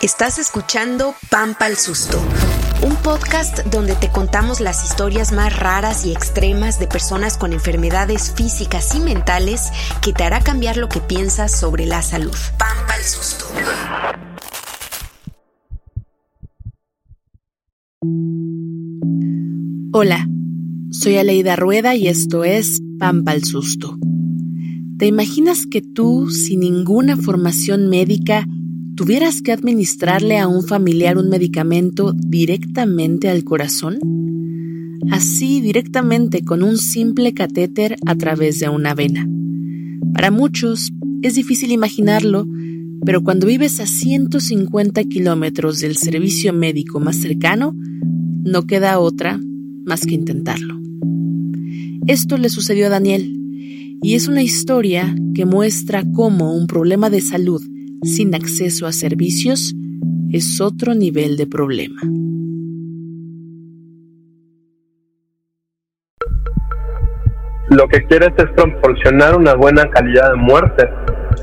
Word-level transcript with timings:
Estás 0.00 0.38
escuchando 0.38 1.14
Pampa 1.30 1.64
al 1.64 1.76
Susto, 1.76 2.22
un 2.82 2.94
podcast 2.96 3.64
donde 3.66 3.94
te 3.96 4.10
contamos 4.10 4.60
las 4.60 4.84
historias 4.84 5.32
más 5.32 5.58
raras 5.58 6.06
y 6.06 6.12
extremas 6.12 6.78
de 6.78 6.86
personas 6.86 7.36
con 7.36 7.52
enfermedades 7.52 8.32
físicas 8.32 8.94
y 8.94 9.00
mentales 9.00 9.72
que 10.02 10.12
te 10.12 10.22
hará 10.22 10.40
cambiar 10.40 10.76
lo 10.76 10.88
que 10.88 11.00
piensas 11.00 11.58
sobre 11.58 11.86
la 11.86 12.02
salud. 12.02 12.36
Pampa 12.58 12.94
al 12.94 13.02
Susto. 13.02 13.46
Hola, 19.92 20.26
soy 20.90 21.16
Aleida 21.16 21.56
Rueda 21.56 21.94
y 21.94 22.08
esto 22.08 22.44
es 22.44 22.80
Pampa 22.98 23.32
al 23.32 23.44
Susto. 23.44 23.96
¿Te 24.98 25.06
imaginas 25.06 25.66
que 25.66 25.82
tú, 25.82 26.30
sin 26.30 26.60
ninguna 26.60 27.18
formación 27.18 27.90
médica, 27.90 28.48
tuvieras 28.94 29.42
que 29.42 29.52
administrarle 29.52 30.38
a 30.38 30.48
un 30.48 30.66
familiar 30.66 31.18
un 31.18 31.28
medicamento 31.28 32.14
directamente 32.14 33.28
al 33.28 33.44
corazón? 33.44 33.98
Así, 35.10 35.60
directamente 35.60 36.42
con 36.44 36.62
un 36.62 36.78
simple 36.78 37.34
catéter 37.34 37.96
a 38.06 38.14
través 38.14 38.58
de 38.58 38.70
una 38.70 38.94
vena. 38.94 39.28
Para 40.14 40.30
muchos 40.30 40.92
es 41.20 41.34
difícil 41.34 41.72
imaginarlo, 41.72 42.48
pero 43.04 43.22
cuando 43.22 43.46
vives 43.46 43.80
a 43.80 43.86
150 43.86 45.04
kilómetros 45.04 45.78
del 45.80 45.98
servicio 45.98 46.54
médico 46.54 47.00
más 47.00 47.16
cercano, 47.16 47.76
no 48.44 48.62
queda 48.66 48.98
otra 48.98 49.38
más 49.84 50.06
que 50.06 50.14
intentarlo. 50.14 50.80
Esto 52.06 52.38
le 52.38 52.48
sucedió 52.48 52.86
a 52.86 52.90
Daniel, 52.90 53.45
y 54.02 54.14
es 54.14 54.28
una 54.28 54.42
historia 54.42 55.14
que 55.34 55.44
muestra 55.44 56.02
cómo 56.14 56.54
un 56.54 56.66
problema 56.66 57.10
de 57.10 57.20
salud 57.20 57.62
sin 58.02 58.34
acceso 58.34 58.86
a 58.86 58.92
servicios 58.92 59.74
es 60.30 60.60
otro 60.60 60.94
nivel 60.94 61.36
de 61.36 61.46
problema. 61.46 62.00
Lo 67.70 67.88
que 67.88 68.04
quieres 68.06 68.30
es 68.36 68.46
proporcionar 68.54 69.36
una 69.36 69.54
buena 69.54 69.88
calidad 69.90 70.30
de 70.30 70.36
muerte. 70.36 70.88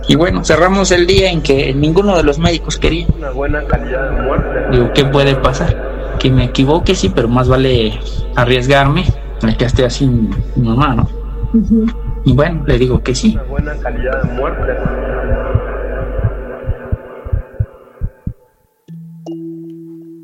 Y 0.08 0.16
bueno, 0.16 0.44
cerramos 0.44 0.92
el 0.92 1.05
día 1.05 1.30
en 1.31 1.42
que 1.42 1.73
ninguno 1.73 2.16
de 2.16 2.23
los 2.23 2.39
médicos 2.39 2.77
quería. 2.77 3.08
Una 3.17 3.31
buena 3.31 3.64
calidad 3.66 4.09
de 4.09 4.22
muerte. 4.22 4.59
Digo, 4.72 4.92
¿qué 4.94 5.05
puede 5.05 5.36
pasar? 5.36 6.16
Que 6.20 6.30
me 6.31 6.45
equivoque, 6.45 6.95
sí, 6.95 7.11
pero 7.14 7.27
más 7.27 7.49
vale 7.49 7.99
arriesgarme 8.36 9.03
a 9.42 9.58
que 9.58 9.66
esté 9.66 9.86
así 9.86 10.08
mi 10.08 10.30
mamá, 10.55 10.95
¿no? 10.95 12.02
Y 12.25 12.33
bueno, 12.33 12.63
le 12.66 12.77
digo 12.77 13.03
que 13.03 13.13
sí. 13.13 13.33
Una 13.33 13.43
buena 13.43 13.75
calidad 13.77 14.23
de 14.23 14.31
muerte. 14.33 14.71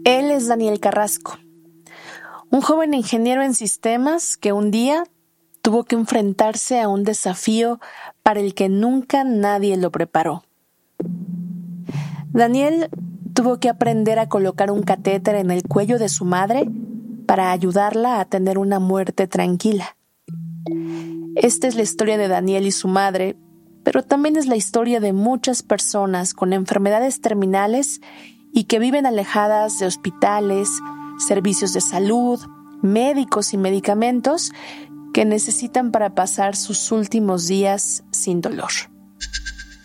Él 0.05 0.31
es 0.31 0.47
Daniel 0.47 0.79
Carrasco, 0.79 1.37
un 2.49 2.61
joven 2.61 2.93
ingeniero 2.93 3.43
en 3.43 3.53
sistemas 3.53 4.37
que 4.37 4.53
un 4.53 4.71
día 4.71 5.03
tuvo 5.61 5.83
que 5.83 5.95
enfrentarse 5.95 6.79
a 6.79 6.87
un 6.87 7.03
desafío 7.03 7.79
para 8.23 8.39
el 8.39 8.53
que 8.53 8.69
nunca 8.69 9.23
nadie 9.23 9.77
lo 9.77 9.91
preparó. 9.91 10.43
Daniel 12.31 12.89
tuvo 13.33 13.59
que 13.59 13.69
aprender 13.69 14.19
a 14.19 14.29
colocar 14.29 14.71
un 14.71 14.83
catéter 14.83 15.35
en 15.35 15.51
el 15.51 15.63
cuello 15.63 15.99
de 15.99 16.09
su 16.09 16.25
madre 16.25 16.67
para 17.25 17.51
ayudarla 17.51 18.19
a 18.19 18.25
tener 18.25 18.57
una 18.57 18.79
muerte 18.79 19.27
tranquila. 19.27 19.95
Esta 21.35 21.67
es 21.67 21.75
la 21.75 21.83
historia 21.83 22.17
de 22.17 22.27
Daniel 22.27 22.65
y 22.65 22.71
su 22.71 22.87
madre, 22.87 23.37
pero 23.83 24.03
también 24.03 24.35
es 24.35 24.47
la 24.47 24.55
historia 24.55 24.99
de 24.99 25.13
muchas 25.13 25.63
personas 25.63 26.33
con 26.33 26.53
enfermedades 26.53 27.21
terminales 27.21 28.01
y 28.53 28.65
que 28.65 28.79
viven 28.79 29.05
alejadas 29.05 29.79
de 29.79 29.85
hospitales, 29.85 30.69
servicios 31.17 31.73
de 31.73 31.81
salud, 31.81 32.39
médicos 32.81 33.53
y 33.53 33.57
medicamentos 33.57 34.51
que 35.13 35.25
necesitan 35.25 35.91
para 35.91 36.13
pasar 36.13 36.55
sus 36.55 36.91
últimos 36.91 37.47
días 37.47 38.03
sin 38.11 38.41
dolor. 38.41 38.71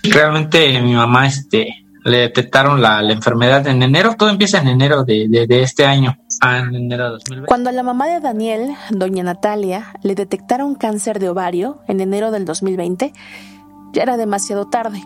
Realmente 0.02 0.80
mi 0.82 0.94
mamá 0.94 1.26
este, 1.26 1.86
le 2.04 2.18
detectaron 2.18 2.82
la, 2.82 3.00
enfermedad 3.10 3.66
en 3.66 3.82
enero, 3.82 4.14
todo 4.18 4.28
empieza 4.28 4.60
en 4.60 4.68
enero 4.68 5.04
de, 5.04 5.46
este 5.48 5.86
año, 5.86 6.18
en 6.42 6.74
enero 6.74 7.04
de 7.04 7.10
2020. 7.10 7.46
Cuando 7.48 7.70
a 7.70 7.72
la 7.72 7.82
mamá 7.82 8.06
de 8.06 8.20
Daniel, 8.20 8.74
doña 8.90 9.22
Natalia, 9.22 9.94
le 10.02 10.14
detectaron 10.14 10.74
cáncer 10.74 11.18
de 11.18 11.28
ovario 11.28 11.80
en 11.88 12.00
enero 12.00 12.30
del 12.30 12.44
2020, 12.44 13.12
ya 13.92 14.02
era 14.02 14.16
demasiado 14.16 14.68
tarde. 14.68 15.02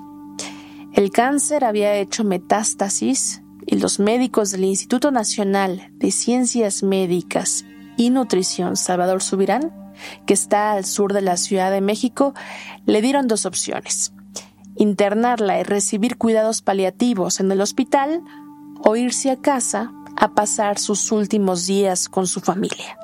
El 0.94 1.10
cáncer 1.10 1.64
había 1.64 1.94
hecho 1.96 2.24
metástasis 2.24 3.42
y 3.66 3.76
los 3.76 4.00
médicos 4.00 4.50
del 4.50 4.64
Instituto 4.64 5.10
Nacional 5.10 5.90
de 5.92 6.10
Ciencias 6.10 6.82
Médicas 6.82 7.64
y 7.96 8.10
Nutrición 8.10 8.76
Salvador 8.76 9.22
Subirán, 9.22 9.72
que 10.26 10.34
está 10.34 10.72
al 10.72 10.84
sur 10.84 11.12
de 11.12 11.20
la 11.20 11.36
Ciudad 11.36 11.70
de 11.70 11.80
México, 11.80 12.34
le 12.86 13.02
dieron 13.02 13.28
dos 13.28 13.44
opciones. 13.44 14.12
Internarla 14.76 15.60
y 15.60 15.64
recibir 15.64 16.16
cuidados 16.16 16.62
paliativos 16.62 17.40
en 17.40 17.52
el 17.52 17.60
hospital 17.60 18.22
o 18.82 18.96
irse 18.96 19.30
a 19.30 19.36
casa 19.36 19.92
a 20.20 20.34
pasar 20.34 20.78
sus 20.78 21.12
últimos 21.12 21.66
días 21.66 22.08
con 22.08 22.26
su 22.26 22.40
familia. 22.40 22.98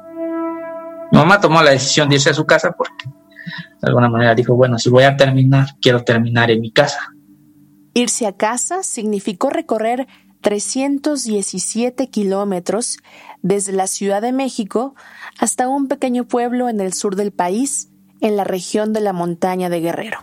Mi 1.13 1.19
mamá 1.19 1.41
tomó 1.41 1.63
la 1.63 1.71
decisión 1.71 2.09
de 2.09 2.17
irse 2.17 2.31
a 2.31 2.35
su 2.35 2.45
casa 2.45 2.73
porque 2.77 3.05
de 3.07 3.89
alguna 3.89 4.09
manera 4.09 4.35
dijo, 4.35 4.55
bueno, 4.55 4.79
si 4.79 4.91
voy 4.91 5.05
a 5.05 5.17
terminar, 5.17 5.77
quiero 5.81 6.03
terminar 6.03 6.51
en 6.51 6.61
mi 6.61 6.73
casa. 6.73 7.13
Irse 7.95 8.27
a 8.27 8.33
casa 8.33 8.83
significó 8.83 9.51
recorrer 9.51 10.09
317 10.41 12.11
kilómetros 12.11 12.99
desde 13.43 13.73
la 13.73 13.87
Ciudad 13.87 14.21
de 14.21 14.33
México 14.33 14.95
hasta 15.39 15.69
un 15.69 15.87
pequeño 15.87 16.25
pueblo 16.25 16.69
en 16.69 16.81
el 16.81 16.93
sur 16.93 17.15
del 17.15 17.33
país, 17.33 17.91
en 18.21 18.37
la 18.37 18.45
región 18.45 18.93
de 18.93 19.01
la 19.01 19.13
montaña 19.13 19.69
de 19.69 19.81
Guerrero. 19.81 20.19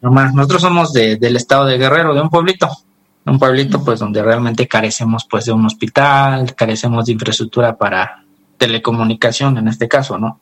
Nomás, 0.00 0.34
nosotros 0.34 0.62
somos 0.62 0.92
del 0.92 1.36
estado 1.36 1.66
de 1.66 1.78
Guerrero, 1.78 2.14
de 2.14 2.20
un 2.22 2.30
pueblito, 2.30 2.68
un 3.26 3.38
pueblito 3.38 3.82
pues 3.82 4.00
donde 4.00 4.22
realmente 4.22 4.68
carecemos 4.68 5.26
pues 5.28 5.46
de 5.46 5.52
un 5.52 5.64
hospital, 5.66 6.54
carecemos 6.54 7.06
de 7.06 7.12
infraestructura 7.12 7.76
para 7.76 8.24
telecomunicación 8.58 9.58
en 9.58 9.68
este 9.68 9.88
caso, 9.88 10.18
¿no? 10.18 10.40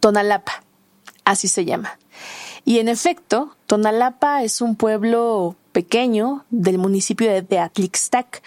Tonalapa, 0.00 0.62
así 1.24 1.48
se 1.48 1.64
llama. 1.64 1.98
Y 2.64 2.78
en 2.78 2.88
efecto, 2.88 3.56
Tonalapa 3.66 4.42
es 4.42 4.60
un 4.60 4.76
pueblo 4.76 5.56
pequeño 5.72 6.44
del 6.50 6.78
municipio 6.78 7.30
de 7.42 7.58
Atlixtac, 7.58 8.42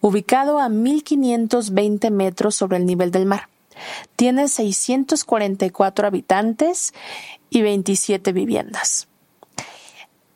ubicado 0.00 0.58
a 0.58 0.68
1520 0.68 2.10
metros 2.10 2.54
sobre 2.54 2.78
el 2.78 2.86
nivel 2.86 3.10
del 3.10 3.26
mar. 3.26 3.48
Tiene 4.16 4.48
644 4.48 6.06
habitantes 6.06 6.94
y 7.50 7.62
27 7.62 8.32
viviendas. 8.32 9.07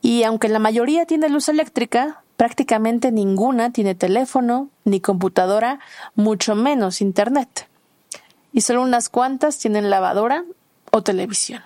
Y 0.03 0.25
aunque 0.25 0.49
la 0.49 0.59
mayoría 0.59 1.07
tiene 1.07 1.29
luz 1.29 1.49
eléctrica, 1.49 2.23
prácticamente 2.37 3.13
ninguna 3.13 3.71
tiene 3.71 3.95
teléfono 3.95 4.69
ni 4.85 5.01
computadora, 5.01 5.79
mucho 6.17 6.57
menos 6.57 7.01
internet. 7.01 7.69
Y 8.53 8.63
solo 8.63 8.83
unas 8.83 9.09
cuantas 9.09 9.59
tienen 9.59 9.89
lavadora 9.89 10.45
o 10.91 11.03
televisión. 11.03 11.63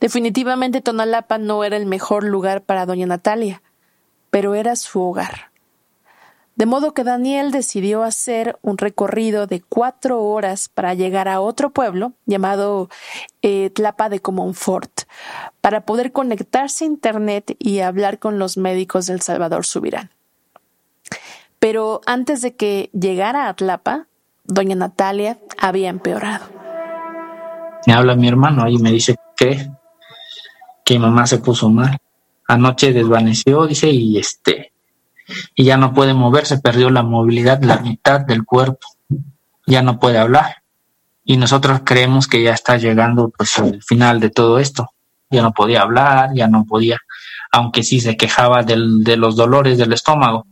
Definitivamente 0.00 0.80
Tonalapa 0.80 1.38
no 1.38 1.64
era 1.64 1.76
el 1.76 1.86
mejor 1.86 2.24
lugar 2.24 2.62
para 2.62 2.86
doña 2.86 3.06
Natalia, 3.06 3.60
pero 4.30 4.54
era 4.54 4.76
su 4.76 5.00
hogar. 5.00 5.51
De 6.54 6.66
modo 6.66 6.92
que 6.92 7.04
Daniel 7.04 7.50
decidió 7.50 8.02
hacer 8.02 8.58
un 8.62 8.78
recorrido 8.78 9.46
de 9.46 9.62
cuatro 9.62 10.22
horas 10.22 10.68
para 10.68 10.94
llegar 10.94 11.28
a 11.28 11.40
otro 11.40 11.70
pueblo 11.70 12.12
llamado 12.26 12.90
eh, 13.40 13.70
Tlapa 13.70 14.08
de 14.08 14.20
Comonfort, 14.20 15.02
para 15.60 15.86
poder 15.86 16.12
conectarse 16.12 16.84
a 16.84 16.88
Internet 16.88 17.56
y 17.58 17.80
hablar 17.80 18.18
con 18.18 18.38
los 18.38 18.56
médicos 18.56 19.06
del 19.06 19.22
Salvador 19.22 19.64
Subirán. 19.64 20.10
Pero 21.58 22.00
antes 22.06 22.42
de 22.42 22.54
que 22.54 22.90
llegara 22.92 23.48
a 23.48 23.54
Tlapa, 23.54 24.06
doña 24.44 24.74
Natalia 24.74 25.38
había 25.58 25.88
empeorado. 25.88 26.44
Me 27.86 27.94
habla 27.94 28.14
mi 28.14 28.28
hermano 28.28 28.68
y 28.68 28.78
me 28.78 28.92
dice 28.92 29.16
que, 29.36 29.70
que 30.84 30.94
mi 30.94 31.00
mamá 31.00 31.26
se 31.26 31.38
puso 31.38 31.70
mal 31.70 31.98
anoche 32.52 32.92
desvaneció, 32.92 33.66
dice, 33.66 33.90
y 33.90 34.18
este, 34.18 34.71
y 35.54 35.64
ya 35.64 35.76
no 35.76 35.92
puede 35.92 36.14
moverse, 36.14 36.58
perdió 36.58 36.90
la 36.90 37.02
movilidad, 37.02 37.62
la 37.62 37.78
mitad 37.78 38.20
del 38.20 38.44
cuerpo, 38.44 38.86
ya 39.66 39.82
no 39.82 39.98
puede 39.98 40.18
hablar. 40.18 40.62
Y 41.24 41.36
nosotros 41.36 41.82
creemos 41.84 42.26
que 42.26 42.42
ya 42.42 42.52
está 42.52 42.76
llegando 42.76 43.30
pues 43.36 43.58
al 43.58 43.82
final 43.82 44.20
de 44.20 44.30
todo 44.30 44.58
esto. 44.58 44.90
Ya 45.30 45.42
no 45.42 45.52
podía 45.52 45.82
hablar, 45.82 46.30
ya 46.34 46.48
no 46.48 46.64
podía, 46.64 46.98
aunque 47.52 47.82
sí 47.82 48.00
se 48.00 48.16
quejaba 48.16 48.62
del, 48.62 49.02
de 49.02 49.16
los 49.16 49.36
dolores 49.36 49.78
del 49.78 49.92
estómago. 49.92 50.46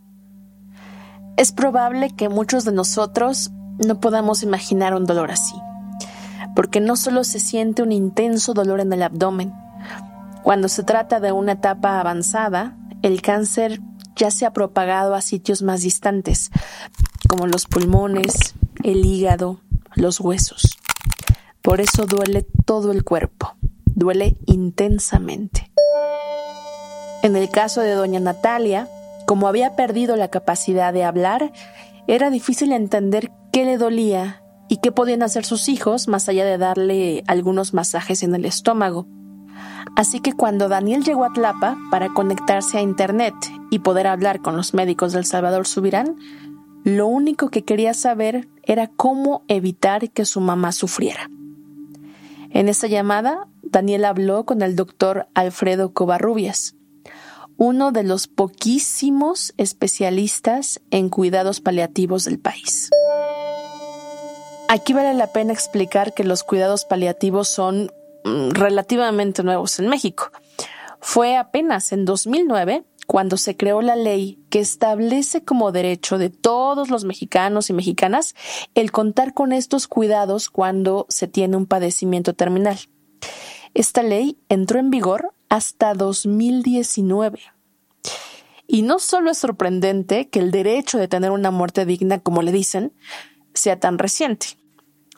Es 1.36 1.52
probable 1.52 2.14
que 2.16 2.28
muchos 2.28 2.64
de 2.64 2.72
nosotros 2.72 3.50
no 3.78 4.00
podamos 4.00 4.42
imaginar 4.42 4.94
un 4.94 5.06
dolor 5.06 5.30
así, 5.30 5.54
porque 6.54 6.80
no 6.80 6.96
solo 6.96 7.24
se 7.24 7.40
siente 7.40 7.82
un 7.82 7.92
intenso 7.92 8.54
dolor 8.54 8.80
en 8.80 8.92
el 8.92 9.02
abdomen, 9.02 9.52
cuando 10.42 10.68
se 10.68 10.82
trata 10.82 11.20
de 11.20 11.32
una 11.32 11.52
etapa 11.52 12.00
avanzada, 12.00 12.76
el 13.02 13.22
cáncer 13.22 13.80
ya 14.20 14.30
se 14.30 14.44
ha 14.44 14.52
propagado 14.52 15.14
a 15.14 15.22
sitios 15.22 15.62
más 15.62 15.80
distantes, 15.80 16.50
como 17.28 17.46
los 17.46 17.66
pulmones, 17.66 18.54
el 18.84 19.04
hígado, 19.06 19.60
los 19.94 20.20
huesos. 20.20 20.78
Por 21.62 21.80
eso 21.80 22.04
duele 22.04 22.46
todo 22.66 22.92
el 22.92 23.02
cuerpo, 23.02 23.54
duele 23.86 24.36
intensamente. 24.44 25.72
En 27.22 27.34
el 27.34 27.48
caso 27.50 27.80
de 27.80 27.92
doña 27.92 28.20
Natalia, 28.20 28.88
como 29.26 29.48
había 29.48 29.74
perdido 29.74 30.16
la 30.16 30.28
capacidad 30.28 30.92
de 30.92 31.04
hablar, 31.04 31.52
era 32.06 32.30
difícil 32.30 32.72
entender 32.72 33.30
qué 33.52 33.64
le 33.64 33.78
dolía 33.78 34.42
y 34.68 34.78
qué 34.78 34.92
podían 34.92 35.22
hacer 35.22 35.46
sus 35.46 35.68
hijos 35.68 36.08
más 36.08 36.28
allá 36.28 36.44
de 36.44 36.58
darle 36.58 37.24
algunos 37.26 37.72
masajes 37.72 38.22
en 38.22 38.34
el 38.34 38.44
estómago. 38.44 39.06
Así 39.96 40.20
que 40.20 40.34
cuando 40.34 40.68
Daniel 40.68 41.04
llegó 41.04 41.24
a 41.24 41.32
Tlapa 41.32 41.78
para 41.90 42.10
conectarse 42.10 42.78
a 42.78 42.82
Internet 42.82 43.34
y 43.70 43.78
poder 43.80 44.06
hablar 44.06 44.42
con 44.42 44.56
los 44.56 44.74
médicos 44.74 45.12
del 45.12 45.24
Salvador 45.24 45.66
Subirán, 45.66 46.16
lo 46.84 47.06
único 47.06 47.50
que 47.50 47.64
quería 47.64 47.94
saber 47.94 48.48
era 48.62 48.88
cómo 48.88 49.44
evitar 49.48 50.10
que 50.10 50.24
su 50.24 50.40
mamá 50.40 50.72
sufriera. 50.72 51.30
En 52.50 52.68
esta 52.68 52.88
llamada, 52.88 53.46
Daniel 53.62 54.04
habló 54.04 54.44
con 54.44 54.62
el 54.62 54.76
doctor 54.76 55.28
Alfredo 55.34 55.92
Covarrubias, 55.92 56.74
uno 57.56 57.92
de 57.92 58.02
los 58.02 58.26
poquísimos 58.26 59.52
especialistas 59.58 60.80
en 60.90 61.10
cuidados 61.10 61.60
paliativos 61.60 62.24
del 62.24 62.38
país. 62.38 62.90
Aquí 64.68 64.92
vale 64.92 65.14
la 65.14 65.32
pena 65.32 65.52
explicar 65.52 66.14
que 66.14 66.24
los 66.24 66.42
cuidados 66.42 66.84
paliativos 66.84 67.48
son 67.48 67.92
mm, 68.24 68.50
relativamente 68.50 69.42
nuevos 69.42 69.78
en 69.78 69.88
México. 69.88 70.30
Fue 71.00 71.36
apenas 71.36 71.92
en 71.92 72.04
2009 72.04 72.84
cuando 73.10 73.38
se 73.38 73.56
creó 73.56 73.82
la 73.82 73.96
ley 73.96 74.38
que 74.50 74.60
establece 74.60 75.42
como 75.42 75.72
derecho 75.72 76.16
de 76.16 76.30
todos 76.30 76.90
los 76.90 77.04
mexicanos 77.04 77.68
y 77.68 77.72
mexicanas 77.72 78.36
el 78.76 78.92
contar 78.92 79.34
con 79.34 79.50
estos 79.50 79.88
cuidados 79.88 80.48
cuando 80.48 81.06
se 81.08 81.26
tiene 81.26 81.56
un 81.56 81.66
padecimiento 81.66 82.34
terminal. 82.34 82.78
Esta 83.74 84.04
ley 84.04 84.38
entró 84.48 84.78
en 84.78 84.90
vigor 84.90 85.34
hasta 85.48 85.92
2019. 85.94 87.40
Y 88.68 88.82
no 88.82 89.00
solo 89.00 89.32
es 89.32 89.38
sorprendente 89.38 90.28
que 90.28 90.38
el 90.38 90.52
derecho 90.52 90.96
de 90.96 91.08
tener 91.08 91.32
una 91.32 91.50
muerte 91.50 91.86
digna, 91.86 92.20
como 92.20 92.42
le 92.42 92.52
dicen, 92.52 92.92
sea 93.54 93.80
tan 93.80 93.98
reciente. 93.98 94.56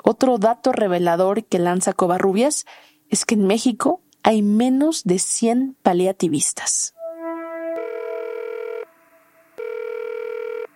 Otro 0.03 0.39
dato 0.39 0.73
revelador 0.73 1.45
que 1.45 1.59
lanza 1.59 1.93
Covarrubias 1.93 2.65
es 3.11 3.27
que 3.27 3.35
en 3.35 3.47
México 3.47 4.01
hay 4.23 4.41
menos 4.41 5.05
de 5.05 5.19
100 5.19 5.77
paliativistas. 5.83 6.95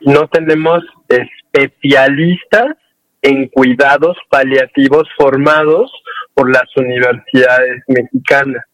No 0.01 0.29
tenemos 0.29 0.85
especialistas 1.09 2.77
en 3.23 3.49
cuidados 3.49 4.17
paliativos 4.31 5.09
formados 5.17 5.91
por 6.35 6.51
las 6.51 6.65
universidades 6.77 7.83
mexicanas. 7.89 8.65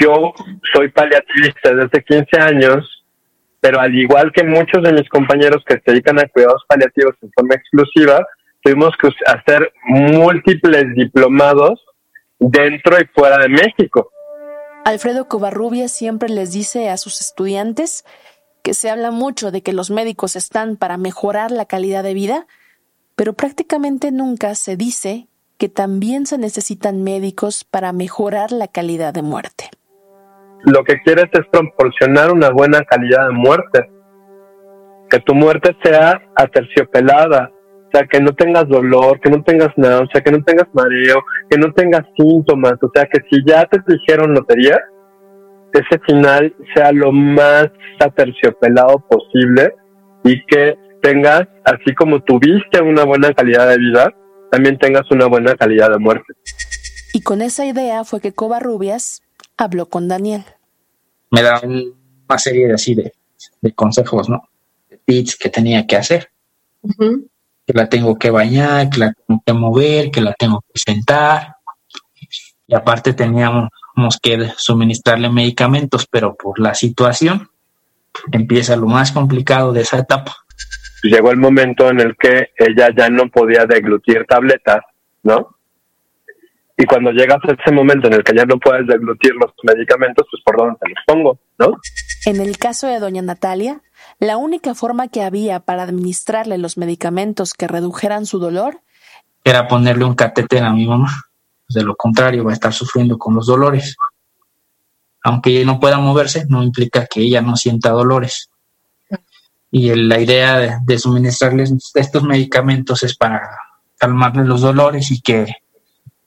Yo 0.00 0.32
soy 0.72 0.88
paliativista 0.90 1.74
desde 1.74 2.04
15 2.04 2.40
años, 2.40 3.04
pero 3.60 3.80
al 3.80 3.94
igual 3.94 4.32
que 4.32 4.44
muchos 4.44 4.82
de 4.82 4.92
mis 4.92 5.08
compañeros 5.08 5.62
que 5.66 5.74
se 5.74 5.82
dedican 5.90 6.18
a 6.20 6.28
cuidados 6.28 6.62
paliativos 6.68 7.16
en 7.20 7.30
forma 7.32 7.54
exclusiva, 7.54 8.24
tuvimos 8.62 8.92
que 9.00 9.08
hacer 9.26 9.72
múltiples 9.84 10.94
diplomados 10.94 11.84
dentro 12.38 12.96
y 13.00 13.04
fuera 13.14 13.38
de 13.38 13.48
México. 13.48 14.10
Alfredo 14.84 15.28
Covarrubia 15.28 15.88
siempre 15.88 16.28
les 16.28 16.52
dice 16.52 16.88
a 16.88 16.96
sus 16.96 17.20
estudiantes 17.20 18.04
que 18.62 18.74
se 18.74 18.90
habla 18.90 19.10
mucho 19.10 19.50
de 19.50 19.62
que 19.62 19.72
los 19.72 19.90
médicos 19.90 20.36
están 20.36 20.76
para 20.76 20.96
mejorar 20.96 21.50
la 21.50 21.64
calidad 21.64 22.02
de 22.02 22.14
vida, 22.14 22.46
pero 23.16 23.32
prácticamente 23.34 24.12
nunca 24.12 24.54
se 24.54 24.76
dice 24.76 25.26
que 25.58 25.68
también 25.68 26.26
se 26.26 26.38
necesitan 26.38 27.02
médicos 27.02 27.64
para 27.64 27.92
mejorar 27.92 28.52
la 28.52 28.68
calidad 28.68 29.12
de 29.12 29.22
muerte. 29.22 29.70
Lo 30.64 30.84
que 30.84 31.00
quieres 31.02 31.26
es 31.32 31.46
proporcionar 31.50 32.32
una 32.32 32.50
buena 32.50 32.82
calidad 32.82 33.28
de 33.28 33.34
muerte. 33.34 33.90
Que 35.10 35.20
tu 35.20 35.34
muerte 35.34 35.76
sea 35.82 36.20
aterciopelada, 36.36 37.50
o 37.86 37.90
sea, 37.92 38.06
que 38.06 38.20
no 38.20 38.32
tengas 38.32 38.68
dolor, 38.68 39.20
que 39.20 39.28
no 39.28 39.42
tengas 39.42 39.70
nada, 39.76 40.00
o 40.00 40.06
sea, 40.06 40.22
que 40.22 40.30
no 40.30 40.42
tengas 40.42 40.66
mareo, 40.72 41.22
que 41.50 41.58
no 41.58 41.72
tengas 41.72 42.02
síntomas, 42.16 42.74
o 42.80 42.90
sea, 42.94 43.04
que 43.06 43.20
si 43.30 43.44
ya 43.46 43.66
te 43.66 43.78
dijeron 43.86 44.32
lotería, 44.32 44.80
ese 45.72 45.98
final 46.06 46.54
sea 46.74 46.92
lo 46.92 47.12
más 47.12 47.68
aterciopelado 48.00 48.98
posible 49.08 49.74
y 50.24 50.44
que 50.46 50.76
tengas, 51.02 51.48
así 51.64 51.94
como 51.94 52.22
tuviste 52.22 52.80
una 52.80 53.04
buena 53.04 53.32
calidad 53.34 53.68
de 53.68 53.78
vida, 53.78 54.14
también 54.50 54.78
tengas 54.78 55.10
una 55.10 55.26
buena 55.26 55.54
calidad 55.56 55.90
de 55.90 55.98
muerte. 55.98 56.34
Y 57.12 57.22
con 57.22 57.42
esa 57.42 57.66
idea 57.66 58.04
fue 58.04 58.20
que 58.20 58.32
Covarrubias 58.32 59.22
habló 59.56 59.86
con 59.86 60.08
Daniel. 60.08 60.44
Me 61.30 61.42
da 61.42 61.60
una 61.62 62.38
serie 62.38 62.68
de 62.68 62.74
así 62.74 62.94
de, 62.94 63.12
consejos, 63.74 64.28
¿no? 64.28 64.48
De 64.88 64.98
tips 65.04 65.36
que 65.36 65.48
tenía 65.48 65.86
que 65.86 65.96
hacer. 65.96 66.30
Que 67.66 67.72
la 67.74 67.88
tengo 67.88 68.18
que 68.18 68.30
bañar, 68.30 68.90
que 68.90 68.98
la 68.98 69.12
tengo 69.12 69.42
que 69.44 69.52
mover, 69.52 70.10
que 70.10 70.20
la 70.20 70.34
tengo 70.34 70.62
que 70.72 70.80
sentar. 70.80 71.56
Y 72.66 72.74
aparte 72.74 73.12
teníamos 73.12 73.68
que 74.22 74.50
suministrarle 74.56 75.28
medicamentos, 75.30 76.06
pero 76.06 76.34
por 76.34 76.58
la 76.60 76.74
situación 76.74 77.50
empieza 78.30 78.76
lo 78.76 78.86
más 78.86 79.12
complicado 79.12 79.72
de 79.72 79.82
esa 79.82 79.98
etapa 79.98 80.36
llegó 81.02 81.30
el 81.30 81.38
momento 81.38 81.88
en 81.90 82.00
el 82.00 82.16
que 82.16 82.50
ella 82.56 82.90
ya 82.96 83.08
no 83.08 83.28
podía 83.28 83.66
deglutir 83.66 84.24
tabletas, 84.28 84.82
¿no? 85.22 85.56
Y 86.76 86.84
cuando 86.84 87.10
llegas 87.10 87.38
a 87.44 87.52
ese 87.52 87.72
momento 87.72 88.08
en 88.08 88.14
el 88.14 88.24
que 88.24 88.34
ya 88.34 88.44
no 88.44 88.58
puedes 88.58 88.86
deglutir 88.86 89.32
los 89.34 89.52
medicamentos, 89.62 90.26
pues 90.30 90.42
por 90.44 90.56
dónde 90.56 90.78
te 90.80 90.88
los 90.88 90.98
pongo, 91.06 91.38
¿no? 91.58 91.76
En 92.24 92.40
el 92.40 92.56
caso 92.58 92.86
de 92.86 92.98
doña 92.98 93.22
Natalia, 93.22 93.82
la 94.18 94.36
única 94.36 94.74
forma 94.74 95.08
que 95.08 95.22
había 95.22 95.60
para 95.60 95.82
administrarle 95.82 96.58
los 96.58 96.78
medicamentos 96.78 97.52
que 97.52 97.68
redujeran 97.68 98.26
su 98.26 98.38
dolor 98.38 98.80
era 99.44 99.66
ponerle 99.66 100.04
un 100.04 100.14
catéter 100.14 100.62
a 100.62 100.72
mi 100.72 100.86
mamá. 100.86 101.10
De 101.72 101.82
lo 101.82 101.96
contrario, 101.96 102.44
va 102.44 102.50
a 102.50 102.54
estar 102.54 102.72
sufriendo 102.72 103.18
con 103.18 103.34
los 103.34 103.46
dolores. 103.46 103.96
Aunque 105.22 105.50
ella 105.50 105.66
no 105.66 105.80
pueda 105.80 105.98
moverse, 105.98 106.46
no 106.48 106.62
implica 106.62 107.06
que 107.06 107.20
ella 107.20 107.40
no 107.40 107.56
sienta 107.56 107.90
dolores 107.90 108.50
y 109.74 109.94
la 109.94 110.20
idea 110.20 110.80
de, 110.84 110.98
suministrarles 110.98 111.72
estos 111.94 112.22
medicamentos 112.22 113.02
es 113.02 113.16
para 113.16 113.40
calmarles 113.96 114.46
los 114.46 114.60
dolores 114.60 115.10
y 115.10 115.22
que 115.22 115.46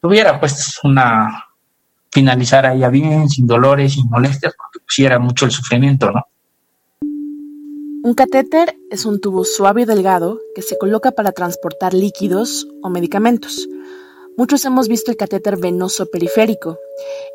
tuviera 0.02 0.40
pues 0.40 0.80
una 0.84 1.46
finalizar 2.12 2.66
ella 2.66 2.90
bien, 2.90 3.30
sin 3.30 3.46
dolores, 3.46 3.94
sin 3.94 4.10
molestias, 4.10 4.56
porque 4.58 4.84
pusiera 4.84 5.20
mucho 5.20 5.46
el 5.46 5.52
sufrimiento, 5.52 6.12
¿no? 6.12 6.24
Un 8.04 8.14
catéter 8.16 8.76
es 8.90 9.06
un 9.06 9.22
tubo 9.22 9.46
suave 9.46 9.84
y 9.84 9.86
delgado 9.86 10.40
que 10.56 10.64
se 10.64 10.78
coloca 10.80 11.12
para 11.12 11.32
transportar 11.32 11.94
líquidos 11.94 12.68
o 12.82 12.90
medicamentos. 12.90 13.68
Muchos 14.38 14.66
hemos 14.66 14.90
visto 14.90 15.12
el 15.12 15.18
catéter 15.18 15.56
venoso 15.56 16.08
periférico. 16.08 16.78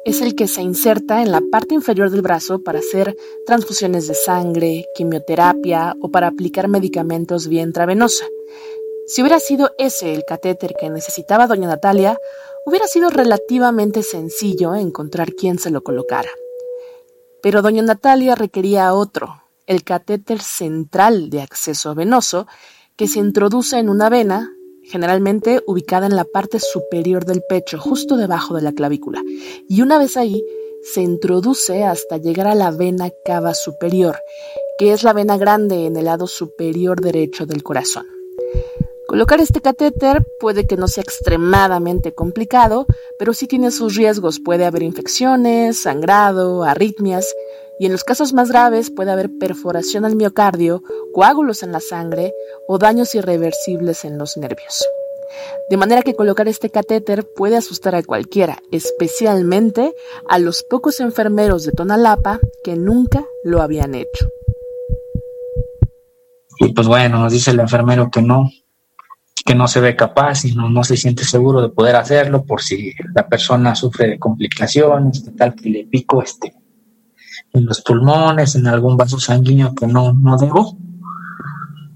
Es 0.05 0.21
el 0.21 0.35
que 0.35 0.47
se 0.47 0.61
inserta 0.61 1.23
en 1.23 1.33
la 1.33 1.41
parte 1.51 1.75
inferior 1.75 2.11
del 2.11 2.21
brazo 2.21 2.63
para 2.63 2.81
hacer 2.81 3.17
transfusiones 3.47 4.07
de 4.07 4.15
sangre, 4.15 4.85
quimioterapia 4.95 5.97
o 6.03 6.11
para 6.11 6.27
aplicar 6.27 6.69
medicamentos 6.69 7.49
vía 7.49 7.63
intravenosa. 7.63 8.27
Si 9.07 9.23
hubiera 9.23 9.41
sido 9.41 9.71
ese 9.79 10.13
el 10.13 10.25
catéter 10.27 10.75
que 10.79 10.91
necesitaba 10.91 11.47
doña 11.47 11.69
Natalia, 11.69 12.19
hubiera 12.67 12.87
sido 12.87 13.09
relativamente 13.09 14.03
sencillo 14.03 14.75
encontrar 14.75 15.33
quién 15.33 15.59
se 15.59 15.71
lo 15.71 15.83
colocara. 15.83 16.31
Pero 17.43 17.63
doña 17.63 17.83
Natalia 17.83 18.35
requería 18.35 18.93
otro, 18.93 19.43
el 19.67 19.85
catéter 19.85 20.43
central 20.43 21.31
de 21.31 21.41
acceso 21.41 21.95
venoso, 21.95 22.47
que 22.97 23.09
se 23.09 23.21
introduce 23.21 23.79
en 23.79 23.89
una 23.89 24.11
vena 24.11 24.55
generalmente 24.91 25.63
ubicada 25.67 26.07
en 26.07 26.17
la 26.17 26.25
parte 26.25 26.59
superior 26.59 27.25
del 27.25 27.43
pecho, 27.49 27.79
justo 27.79 28.17
debajo 28.17 28.55
de 28.55 28.63
la 28.63 28.73
clavícula, 28.73 29.23
y 29.69 29.83
una 29.83 29.99
vez 29.99 30.17
ahí 30.17 30.45
se 30.83 31.03
introduce 31.03 31.85
hasta 31.85 32.17
llegar 32.17 32.47
a 32.47 32.55
la 32.55 32.71
vena 32.71 33.11
cava 33.25 33.55
superior, 33.55 34.19
que 34.79 34.93
es 34.93 35.03
la 35.03 35.13
vena 35.13 35.37
grande 35.37 35.87
en 35.87 35.97
el 35.97 36.07
lado 36.07 36.27
superior 36.27 37.01
derecho 37.01 37.47
del 37.47 37.63
corazón. 37.63 38.07
Colocar 39.11 39.41
este 39.41 39.61
catéter 39.61 40.25
puede 40.39 40.69
que 40.69 40.77
no 40.77 40.87
sea 40.87 41.03
extremadamente 41.03 42.15
complicado, 42.15 42.87
pero 43.19 43.35
sí 43.35 43.49
tiene 43.49 43.73
sus 43.73 43.97
riesgos. 43.97 44.39
Puede 44.39 44.65
haber 44.65 44.85
infecciones, 44.85 45.83
sangrado, 45.83 46.63
arritmias, 46.63 47.27
y 47.81 47.87
en 47.87 47.93
los 47.93 48.05
casos 48.05 48.35
más 48.35 48.51
graves 48.51 48.91
puede 48.91 49.11
haber 49.11 49.31
perforación 49.39 50.05
al 50.05 50.15
miocardio, 50.15 50.83
coágulos 51.15 51.63
en 51.63 51.73
la 51.73 51.81
sangre 51.81 52.35
o 52.69 52.77
daños 52.77 53.15
irreversibles 53.15 54.05
en 54.05 54.19
los 54.19 54.37
nervios. 54.37 54.85
De 55.71 55.79
manera 55.79 56.03
que 56.03 56.15
colocar 56.15 56.47
este 56.47 56.69
catéter 56.69 57.27
puede 57.35 57.57
asustar 57.57 57.95
a 57.95 58.03
cualquiera, 58.03 58.59
especialmente 58.71 59.95
a 60.29 60.39
los 60.39 60.63
pocos 60.63 61.01
enfermeros 61.01 61.65
de 61.65 61.73
Tonalapa 61.73 62.39
que 62.63 62.77
nunca 62.77 63.25
lo 63.45 63.63
habían 63.63 63.95
hecho. 63.95 64.29
Y 66.59 66.75
pues 66.75 66.87
bueno, 66.87 67.19
nos 67.19 67.33
dice 67.33 67.53
el 67.53 67.61
enfermero 67.61 68.11
que 68.11 68.21
no, 68.21 68.51
que 69.47 69.55
no 69.55 69.67
se 69.67 69.81
ve 69.81 69.97
capaz 69.97 70.45
y 70.45 70.55
no, 70.55 70.85
se 70.85 70.99
siente 70.99 71.25
seguro 71.25 71.63
de 71.63 71.71
poder 71.71 71.97
hacerlo 71.97 72.45
por 72.45 72.61
si 72.61 72.93
la 73.15 73.27
persona 73.27 73.75
sufre 73.75 74.07
de 74.07 74.19
complicaciones, 74.19 75.23
que 75.23 75.31
tal 75.31 75.55
que 75.55 75.71
le 75.71 75.87
pico 75.87 76.23
este 76.23 76.60
en 77.53 77.67
los 77.67 77.81
pulmones, 77.81 78.55
en 78.55 78.67
algún 78.67 78.97
vaso 78.97 79.19
sanguíneo 79.19 79.75
que 79.75 79.87
no, 79.87 80.13
no 80.13 80.37
debo. 80.37 80.77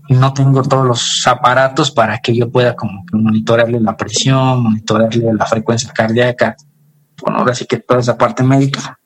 Y 0.08 0.14
no 0.14 0.34
tengo 0.34 0.62
todos 0.62 0.86
los 0.86 1.26
aparatos 1.26 1.90
para 1.90 2.18
que 2.18 2.36
yo 2.36 2.50
pueda 2.50 2.76
como 2.76 3.04
que 3.06 3.16
monitorearle 3.16 3.80
la 3.80 3.96
presión, 3.96 4.62
monitorearle 4.62 5.32
la 5.32 5.46
frecuencia 5.46 5.90
cardíaca. 5.92 6.56
Bueno, 7.22 7.38
ahora 7.38 7.54
sí 7.54 7.64
que 7.64 7.78
toda 7.78 8.00
esa 8.00 8.18
parte 8.18 8.42
médica. 8.42 8.98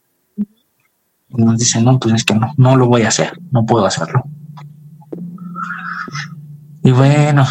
Y 1.28 1.45
nos 1.45 1.59
dicen, 1.59 1.85
no, 1.85 1.99
pues 2.00 2.14
es 2.14 2.25
que 2.25 2.35
no, 2.35 2.52
no 2.57 2.76
lo 2.76 2.87
voy 2.87 3.02
a 3.02 3.09
hacer, 3.09 3.38
no 3.52 3.64
puedo 3.64 3.87
hacerlo. 3.87 4.25
Y 6.83 6.90
bueno, 6.90 7.47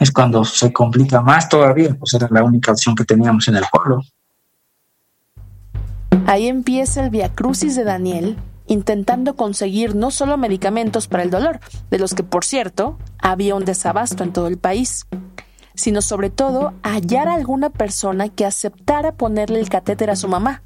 es 0.00 0.10
cuando 0.12 0.44
se 0.44 0.72
complica 0.72 1.20
más 1.20 1.48
todavía, 1.48 1.94
pues 1.98 2.14
era 2.14 2.28
la 2.30 2.44
única 2.44 2.72
opción 2.72 2.94
que 2.94 3.04
teníamos 3.04 3.48
en 3.48 3.56
el 3.56 3.64
pueblo. 3.70 4.00
Ahí 6.26 6.48
empieza 6.48 7.04
el 7.04 7.10
viacrucis 7.10 7.76
de 7.76 7.84
Daniel, 7.84 8.36
intentando 8.66 9.36
conseguir 9.36 9.94
no 9.94 10.10
solo 10.10 10.36
medicamentos 10.36 11.06
para 11.08 11.22
el 11.22 11.30
dolor, 11.30 11.60
de 11.90 11.98
los 11.98 12.14
que 12.14 12.22
por 12.22 12.44
cierto 12.44 12.98
había 13.18 13.54
un 13.54 13.64
desabasto 13.64 14.24
en 14.24 14.32
todo 14.32 14.48
el 14.48 14.58
país, 14.58 15.06
sino 15.74 16.02
sobre 16.02 16.30
todo 16.30 16.74
hallar 16.82 17.28
a 17.28 17.34
alguna 17.34 17.70
persona 17.70 18.28
que 18.28 18.44
aceptara 18.44 19.12
ponerle 19.12 19.60
el 19.60 19.68
catéter 19.68 20.10
a 20.10 20.16
su 20.16 20.28
mamá. 20.28 20.62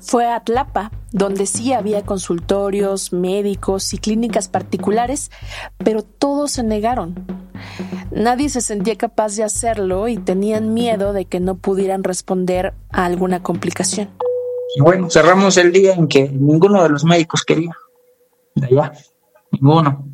Fue 0.00 0.26
a 0.26 0.36
Atlapa, 0.36 0.92
donde 1.12 1.46
sí 1.46 1.72
había 1.72 2.02
consultorios, 2.02 3.12
médicos 3.12 3.94
y 3.94 3.98
clínicas 3.98 4.48
particulares, 4.48 5.30
pero 5.78 6.02
todos 6.02 6.52
se 6.52 6.62
negaron. 6.62 7.26
Nadie 8.10 8.48
se 8.48 8.60
sentía 8.60 8.96
capaz 8.96 9.34
de 9.36 9.44
hacerlo 9.44 10.08
y 10.08 10.18
tenían 10.18 10.74
miedo 10.74 11.12
de 11.12 11.24
que 11.24 11.40
no 11.40 11.56
pudieran 11.56 12.04
responder 12.04 12.74
a 12.90 13.06
alguna 13.06 13.42
complicación. 13.42 14.10
Y 14.74 14.80
bueno, 14.80 15.08
cerramos 15.08 15.56
el 15.56 15.72
día 15.72 15.94
en 15.94 16.08
que 16.08 16.28
ninguno 16.28 16.82
de 16.82 16.88
los 16.88 17.04
médicos 17.04 17.44
quería. 17.44 17.72
De 18.54 18.66
allá, 18.66 18.92
ninguno. 19.52 20.06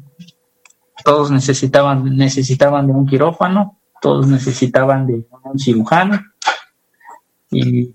Todos 1.03 1.31
necesitaban, 1.31 2.17
necesitaban 2.17 2.87
de 2.87 2.93
un 2.93 3.07
quirófano, 3.07 3.81
todos 4.03 4.27
necesitaban 4.27 5.07
de 5.07 5.27
un 5.45 5.59
cirujano. 5.59 6.21
Y 7.51 7.95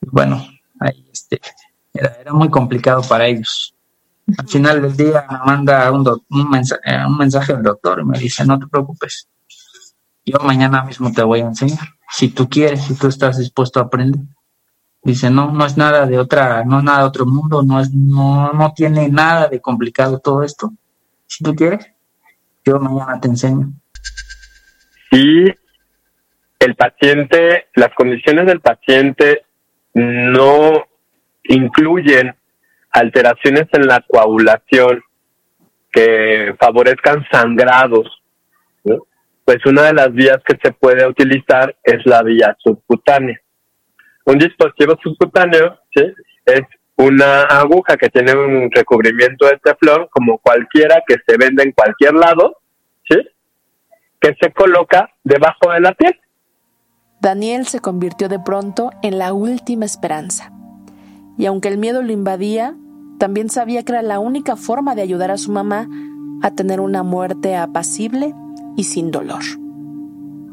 bueno, 0.00 0.42
ahí 0.80 1.08
este, 1.12 1.40
era, 1.92 2.32
muy 2.32 2.48
complicado 2.48 3.02
para 3.02 3.26
ellos. 3.26 3.74
Al 4.38 4.48
final 4.48 4.80
del 4.80 4.96
día 4.96 5.26
me 5.30 5.38
manda 5.44 5.90
un, 5.92 6.06
un, 6.30 6.50
mensaje, 6.50 6.82
un 7.06 7.18
mensaje 7.18 7.52
del 7.52 7.64
doctor 7.64 8.00
y 8.00 8.04
me 8.04 8.18
dice, 8.18 8.44
no 8.46 8.58
te 8.58 8.66
preocupes, 8.66 9.28
yo 10.24 10.38
mañana 10.40 10.84
mismo 10.84 11.12
te 11.12 11.22
voy 11.22 11.40
a 11.40 11.46
enseñar. 11.46 11.88
Si 12.12 12.28
tú 12.28 12.48
quieres, 12.48 12.82
si 12.82 12.94
tú 12.94 13.08
estás 13.08 13.38
dispuesto 13.38 13.80
a 13.80 13.84
aprender. 13.84 14.20
Dice, 15.02 15.30
no, 15.30 15.50
no 15.50 15.64
es 15.64 15.76
nada 15.76 16.06
de 16.06 16.18
otra, 16.18 16.64
no 16.64 16.78
es 16.78 16.84
nada 16.84 17.00
de 17.00 17.04
otro 17.08 17.26
mundo, 17.26 17.62
no 17.62 17.80
es, 17.80 17.92
no, 17.92 18.52
no 18.52 18.72
tiene 18.74 19.08
nada 19.08 19.48
de 19.48 19.60
complicado 19.60 20.18
todo 20.18 20.42
esto. 20.42 20.72
Si 21.26 21.42
tú 21.42 21.54
quieres, 21.54 21.90
yo 22.64 22.78
mañana 22.78 23.18
te 23.20 23.28
enseño. 23.28 23.72
Y 25.10 25.46
el 26.58 26.76
paciente, 26.76 27.68
las 27.74 27.94
condiciones 27.94 28.46
del 28.46 28.60
paciente 28.60 29.46
no 29.94 30.84
incluyen 31.44 32.36
alteraciones 32.90 33.66
en 33.72 33.86
la 33.86 34.04
coagulación 34.06 35.02
que 35.90 36.54
favorezcan 36.60 37.24
sangrados, 37.30 38.22
pues 39.44 39.64
una 39.66 39.82
de 39.82 39.94
las 39.94 40.12
vías 40.12 40.38
que 40.46 40.56
se 40.62 40.72
puede 40.72 41.06
utilizar 41.06 41.76
es 41.82 42.04
la 42.04 42.22
vía 42.22 42.56
subcutánea. 42.60 43.40
Un 44.30 44.38
dispositivo 44.38 44.96
subcutáneo 45.02 45.76
es 45.96 46.62
una 46.96 47.42
aguja 47.42 47.96
que 47.96 48.08
tiene 48.10 48.32
un 48.32 48.70
recubrimiento 48.70 49.46
de 49.46 49.58
teflón 49.58 50.06
como 50.08 50.38
cualquiera 50.38 51.02
que 51.04 51.16
se 51.26 51.36
vende 51.36 51.64
en 51.64 51.72
cualquier 51.72 52.14
lado, 52.14 52.58
¿sí? 53.08 53.16
que 54.20 54.36
se 54.40 54.52
coloca 54.52 55.12
debajo 55.24 55.72
de 55.72 55.80
la 55.80 55.94
piel. 55.94 56.16
Daniel 57.20 57.66
se 57.66 57.80
convirtió 57.80 58.28
de 58.28 58.38
pronto 58.38 58.90
en 59.02 59.18
la 59.18 59.32
última 59.32 59.84
esperanza. 59.84 60.52
Y 61.36 61.46
aunque 61.46 61.66
el 61.66 61.78
miedo 61.78 62.00
lo 62.00 62.12
invadía, 62.12 62.76
también 63.18 63.50
sabía 63.50 63.82
que 63.82 63.90
era 63.90 64.02
la 64.02 64.20
única 64.20 64.54
forma 64.54 64.94
de 64.94 65.02
ayudar 65.02 65.32
a 65.32 65.38
su 65.38 65.50
mamá 65.50 65.88
a 66.40 66.54
tener 66.54 66.78
una 66.78 67.02
muerte 67.02 67.56
apacible 67.56 68.32
y 68.76 68.84
sin 68.84 69.10
dolor 69.10 69.42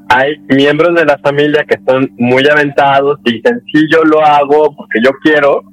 hay 0.09 0.37
miembros 0.49 0.95
de 0.95 1.05
la 1.05 1.17
familia 1.17 1.65
que 1.65 1.77
son 1.85 2.09
muy 2.17 2.47
aventados 2.47 3.19
y 3.25 3.33
dicen 3.33 3.61
sí 3.71 3.87
yo 3.91 4.03
lo 4.03 4.23
hago 4.23 4.75
porque 4.75 4.99
yo 5.03 5.11
quiero 5.21 5.63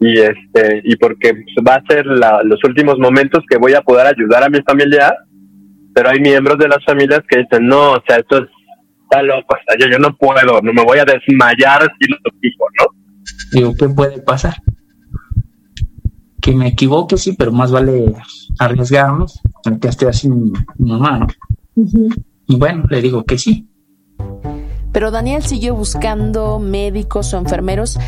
y 0.00 0.18
este 0.18 0.82
y 0.84 0.96
porque 0.96 1.32
va 1.66 1.76
a 1.76 1.84
ser 1.88 2.06
los 2.06 2.62
últimos 2.64 2.98
momentos 2.98 3.44
que 3.48 3.58
voy 3.58 3.74
a 3.74 3.82
poder 3.82 4.06
ayudar 4.06 4.44
a 4.44 4.48
mi 4.48 4.60
familia 4.62 5.14
pero 5.94 6.10
hay 6.10 6.20
miembros 6.20 6.58
de 6.58 6.68
las 6.68 6.84
familias 6.84 7.20
que 7.28 7.38
dicen 7.38 7.66
no 7.66 7.92
o 7.92 8.02
sea 8.06 8.18
esto 8.18 8.46
está 9.02 9.22
loco 9.22 9.54
o 9.54 9.78
yo, 9.78 9.86
yo 9.88 9.98
no 9.98 10.16
puedo 10.16 10.60
no 10.62 10.72
me 10.72 10.84
voy 10.84 10.98
a 10.98 11.04
desmayar 11.04 11.82
si 11.98 12.08
lo 12.08 12.16
digo 12.40 12.66
no 12.78 12.86
digo 13.52 13.74
qué 13.78 13.88
puede 13.88 14.20
pasar 14.22 14.54
que 16.40 16.52
me 16.52 16.68
equivoque 16.68 17.16
sí 17.16 17.34
pero 17.36 17.52
más 17.52 17.72
vale 17.72 18.14
arriesgarnos 18.58 19.40
que 19.80 19.88
esté 19.88 20.06
así 20.08 20.28
mi, 20.28 20.52
mamá 20.78 21.18
¿no? 21.18 21.26
y 22.46 22.56
bueno 22.56 22.84
le 22.88 23.00
digo 23.00 23.24
que 23.24 23.38
sí 23.38 23.68
pero 24.92 25.10
Daniel 25.10 25.42
siguió 25.42 25.74
buscando 25.74 26.58
médicos 26.58 27.32
o 27.32 27.38
enfermeros, 27.38 27.98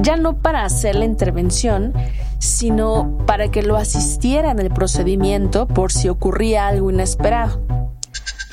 ya 0.00 0.16
no 0.16 0.38
para 0.38 0.64
hacer 0.64 0.96
la 0.96 1.04
intervención, 1.04 1.94
sino 2.38 3.18
para 3.26 3.50
que 3.50 3.62
lo 3.62 3.76
asistiera 3.76 4.50
en 4.50 4.58
el 4.58 4.70
procedimiento 4.70 5.68
por 5.68 5.92
si 5.92 6.08
ocurría 6.08 6.66
algo 6.66 6.90
inesperado. 6.90 7.62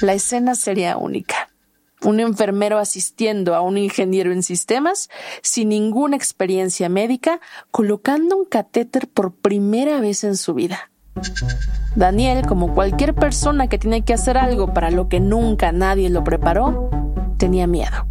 La 0.02 0.14
escena 0.14 0.56
sería 0.56 0.98
única. 0.98 1.50
Un 2.02 2.22
enfermero 2.22 2.78
asistiendo 2.78 3.56
a 3.56 3.62
un 3.62 3.78
ingeniero 3.78 4.32
en 4.32 4.44
sistemas 4.44 5.10
sin 5.42 5.70
ninguna 5.70 6.16
experiencia 6.16 6.88
médica, 6.88 7.42
colocando 7.72 8.38
un 8.38 8.46
catéter 8.46 9.10
por 9.10 9.34
primera 9.34 10.00
vez 10.00 10.24
en 10.24 10.38
su 10.38 10.54
vida. 10.54 10.92
Daniel, 11.96 12.46
como 12.46 12.74
cualquier 12.74 13.16
persona 13.16 13.68
que 13.68 13.80
tiene 13.80 14.04
que 14.04 14.14
hacer 14.14 14.38
algo 14.38 14.74
para 14.74 14.92
lo 14.92 15.10
que 15.10 15.20
nunca 15.20 15.74
nadie 15.74 16.10
lo 16.10 16.24
preparó, 16.24 16.90
tenía 17.40 17.66
miedo. 17.66 18.06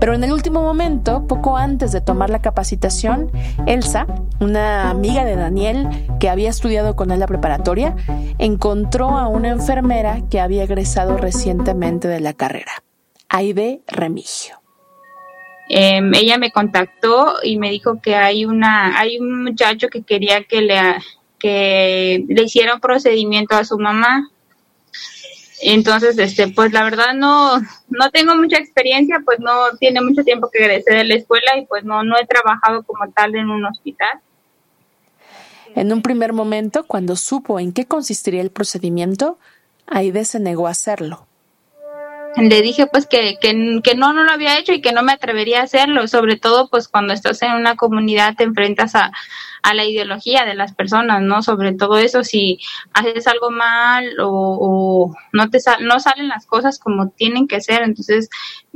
Pero 0.00 0.14
en 0.14 0.24
el 0.24 0.32
último 0.32 0.62
momento, 0.62 1.26
poco 1.26 1.56
antes 1.56 1.92
de 1.92 2.00
tomar 2.00 2.30
la 2.30 2.40
capacitación, 2.40 3.30
Elsa, 3.66 4.06
una 4.40 4.90
amiga 4.90 5.24
de 5.24 5.36
Daniel 5.36 5.88
que 6.20 6.28
había 6.28 6.50
estudiado 6.50 6.96
con 6.96 7.10
él 7.10 7.20
la 7.20 7.26
preparatoria, 7.26 7.96
encontró 8.38 9.10
a 9.10 9.28
una 9.28 9.48
enfermera 9.48 10.22
que 10.30 10.40
había 10.40 10.64
egresado 10.64 11.16
recientemente 11.16 12.08
de 12.08 12.20
la 12.20 12.34
carrera, 12.34 12.82
Aide 13.28 13.80
Remigio. 13.86 14.60
Em, 15.68 16.14
ella 16.14 16.38
me 16.38 16.52
contactó 16.52 17.34
y 17.42 17.58
me 17.58 17.70
dijo 17.70 18.00
que 18.00 18.14
hay 18.14 18.44
una 18.44 19.00
hay 19.00 19.18
un 19.18 19.42
muchacho 19.42 19.88
que 19.88 20.02
quería 20.02 20.44
que 20.44 20.60
le 20.60 20.80
que 21.40 22.24
le 22.28 22.42
hiciera 22.44 22.74
un 22.74 22.80
procedimiento 22.80 23.56
a 23.56 23.64
su 23.64 23.76
mamá 23.76 24.30
entonces, 25.60 26.18
este, 26.18 26.48
pues 26.48 26.72
la 26.72 26.84
verdad 26.84 27.14
no, 27.14 27.58
no 27.88 28.10
tengo 28.12 28.36
mucha 28.36 28.58
experiencia, 28.58 29.22
pues 29.24 29.38
no 29.40 29.76
tiene 29.78 30.00
mucho 30.02 30.22
tiempo 30.22 30.50
que 30.50 30.58
egresé 30.64 30.94
de 30.94 31.04
la 31.04 31.14
escuela 31.14 31.56
y 31.56 31.66
pues 31.66 31.84
no, 31.84 32.02
no 32.04 32.16
he 32.18 32.26
trabajado 32.26 32.82
como 32.82 33.10
tal 33.12 33.34
en 33.34 33.48
un 33.48 33.64
hospital. 33.64 34.20
En 35.74 35.92
un 35.92 36.02
primer 36.02 36.32
momento, 36.32 36.84
cuando 36.86 37.16
supo 37.16 37.60
en 37.60 37.72
qué 37.72 37.86
consistiría 37.86 38.40
el 38.40 38.50
procedimiento, 38.50 39.38
Aide 39.86 40.24
se 40.24 40.40
negó 40.40 40.66
a 40.66 40.70
hacerlo. 40.70 41.26
Le 42.36 42.60
dije 42.60 42.86
pues 42.86 43.06
que, 43.06 43.38
que, 43.40 43.54
no, 43.54 44.12
no 44.12 44.22
lo 44.22 44.30
había 44.30 44.58
hecho 44.58 44.72
y 44.72 44.82
que 44.82 44.92
no 44.92 45.02
me 45.02 45.12
atrevería 45.12 45.60
a 45.60 45.64
hacerlo, 45.64 46.06
sobre 46.06 46.36
todo 46.36 46.68
pues 46.68 46.86
cuando 46.86 47.14
estás 47.14 47.40
en 47.42 47.52
una 47.52 47.76
comunidad 47.76 48.36
te 48.36 48.44
enfrentas 48.44 48.94
a, 48.94 49.10
a 49.62 49.74
la 49.74 49.86
ideología 49.86 50.44
de 50.44 50.54
las 50.54 50.74
personas, 50.74 51.22
¿no? 51.22 51.42
Sobre 51.42 51.72
todo 51.72 51.98
eso, 51.98 52.24
si 52.24 52.58
haces 52.92 53.26
algo 53.26 53.50
mal 53.50 54.16
o, 54.20 55.14
no 55.32 55.50
te 55.50 55.58
no 55.80 55.98
salen 55.98 56.28
las 56.28 56.46
cosas 56.46 56.78
como 56.78 57.08
tienen 57.08 57.48
que 57.48 57.60
ser, 57.62 57.82
entonces 57.82 58.28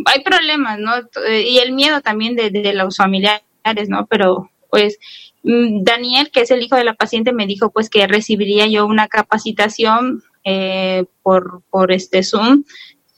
hay 0.07 0.23
problemas, 0.23 0.79
¿no? 0.79 0.93
Y 1.29 1.59
el 1.59 1.73
miedo 1.73 2.01
también 2.01 2.37
de, 2.37 2.51
de 2.51 2.73
los 2.73 2.97
familiares, 2.97 3.43
¿no? 3.89 4.07
Pero 4.07 4.51
pues 4.71 4.99
mm, 5.43 5.83
Daniel, 5.83 6.31
que 6.31 6.41
es 6.41 6.51
el 6.51 6.63
hijo 6.63 6.77
de 6.77 6.85
la 6.85 6.95
paciente, 6.95 7.33
me 7.33 7.47
dijo 7.47 7.71
pues 7.71 7.91
que 7.91 8.07
recibiría 8.07 8.67
yo 8.67 8.87
una 8.87 9.09
capacitación 9.09 10.23
eh, 10.45 11.05
por, 11.23 11.63
por 11.69 11.93
este 11.93 12.23
Zoom 12.23 12.65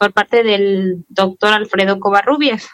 por 0.03 0.13
parte 0.13 0.43
del 0.43 1.05
doctor 1.09 1.53
Alfredo 1.53 2.01
Covarrubias. 2.01 2.67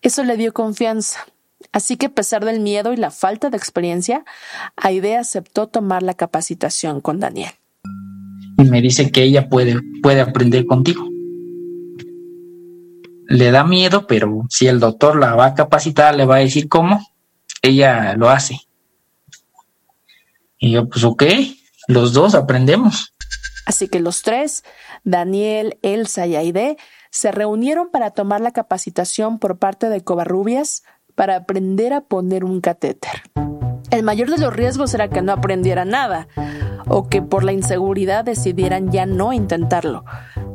Eso 0.00 0.24
le 0.24 0.38
dio 0.38 0.54
confianza. 0.54 1.26
Así 1.70 1.98
que 1.98 2.06
a 2.06 2.14
pesar 2.14 2.46
del 2.46 2.60
miedo 2.60 2.94
y 2.94 2.96
la 2.96 3.10
falta 3.10 3.50
de 3.50 3.58
experiencia, 3.58 4.24
Aide 4.74 5.18
aceptó 5.18 5.66
tomar 5.66 6.02
la 6.02 6.14
capacitación 6.14 7.02
con 7.02 7.20
Daniel. 7.20 7.50
Y 8.56 8.64
me 8.64 8.80
dice 8.80 9.12
que 9.12 9.22
ella 9.22 9.50
puede, 9.50 9.78
puede 10.02 10.22
aprender 10.22 10.64
contigo. 10.64 11.06
Le 13.28 13.50
da 13.50 13.64
miedo, 13.64 14.06
pero 14.06 14.46
si 14.48 14.66
el 14.66 14.80
doctor 14.80 15.16
la 15.16 15.34
va 15.34 15.44
a 15.48 15.54
capacitar, 15.54 16.14
le 16.14 16.24
va 16.24 16.36
a 16.36 16.38
decir 16.38 16.70
cómo, 16.70 17.06
ella 17.60 18.14
lo 18.16 18.30
hace. 18.30 18.62
Y 20.56 20.70
yo, 20.70 20.88
pues 20.88 21.04
ok, 21.04 21.22
los 21.86 22.14
dos 22.14 22.34
aprendemos. 22.34 23.14
Así 23.66 23.88
que 23.88 24.00
los 24.00 24.22
tres, 24.22 24.62
Daniel, 25.04 25.78
Elsa 25.82 26.26
y 26.26 26.36
Aide, 26.36 26.76
se 27.10 27.30
reunieron 27.30 27.90
para 27.90 28.10
tomar 28.10 28.40
la 28.40 28.50
capacitación 28.50 29.38
por 29.38 29.58
parte 29.58 29.88
de 29.88 30.02
Covarrubias 30.02 30.82
para 31.14 31.36
aprender 31.36 31.92
a 31.92 32.00
poner 32.00 32.44
un 32.44 32.60
catéter. 32.60 33.22
El 33.90 34.02
mayor 34.02 34.30
de 34.30 34.38
los 34.38 34.52
riesgos 34.52 34.92
era 34.94 35.08
que 35.08 35.22
no 35.22 35.32
aprendiera 35.32 35.84
nada 35.84 36.26
o 36.88 37.08
que 37.08 37.22
por 37.22 37.44
la 37.44 37.52
inseguridad 37.52 38.24
decidieran 38.24 38.90
ya 38.90 39.06
no 39.06 39.32
intentarlo, 39.32 40.04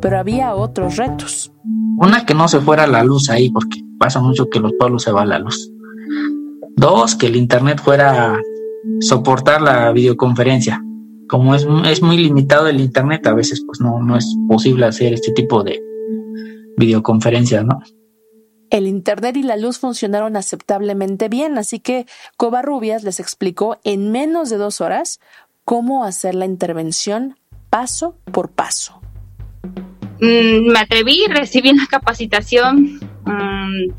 pero 0.01 0.19
había 0.19 0.53
otros 0.55 0.97
retos. 0.97 1.51
Una, 1.97 2.25
que 2.25 2.33
no 2.33 2.47
se 2.47 2.59
fuera 2.59 2.87
la 2.87 3.03
luz 3.03 3.29
ahí, 3.29 3.49
porque 3.49 3.81
pasa 3.97 4.19
mucho 4.19 4.49
que 4.49 4.59
los 4.59 4.73
pueblos 4.77 5.03
se 5.03 5.11
va 5.11 5.25
la 5.25 5.39
luz. 5.39 5.71
Dos, 6.75 7.15
que 7.15 7.27
el 7.27 7.35
internet 7.35 7.81
fuera 7.81 8.37
soportar 9.01 9.61
la 9.61 9.91
videoconferencia. 9.91 10.81
Como 11.29 11.55
es, 11.55 11.65
es 11.85 12.01
muy 12.01 12.17
limitado 12.17 12.67
el 12.67 12.81
internet, 12.81 13.25
a 13.27 13.33
veces 13.33 13.63
pues 13.65 13.79
no, 13.79 14.01
no 14.01 14.17
es 14.17 14.35
posible 14.47 14.85
hacer 14.85 15.13
este 15.13 15.31
tipo 15.31 15.63
de 15.63 15.81
videoconferencias, 16.77 17.63
¿no? 17.63 17.79
El 18.69 18.87
Internet 18.87 19.35
y 19.37 19.43
la 19.43 19.57
luz 19.57 19.79
funcionaron 19.79 20.35
aceptablemente 20.35 21.27
bien, 21.27 21.57
así 21.57 21.79
que 21.79 22.05
Covarrubias 22.37 23.03
les 23.03 23.19
explicó 23.19 23.77
en 23.83 24.11
menos 24.11 24.49
de 24.49 24.57
dos 24.57 24.79
horas 24.79 25.19
cómo 25.65 26.03
hacer 26.03 26.35
la 26.35 26.45
intervención 26.45 27.35
paso 27.69 28.15
por 28.31 28.49
paso. 28.49 29.01
Mm, 30.21 30.71
me 30.71 30.79
atreví, 30.79 31.25
recibí 31.29 31.69
una 31.69 31.87
capacitación. 31.87 32.99
Mm, 33.25 33.93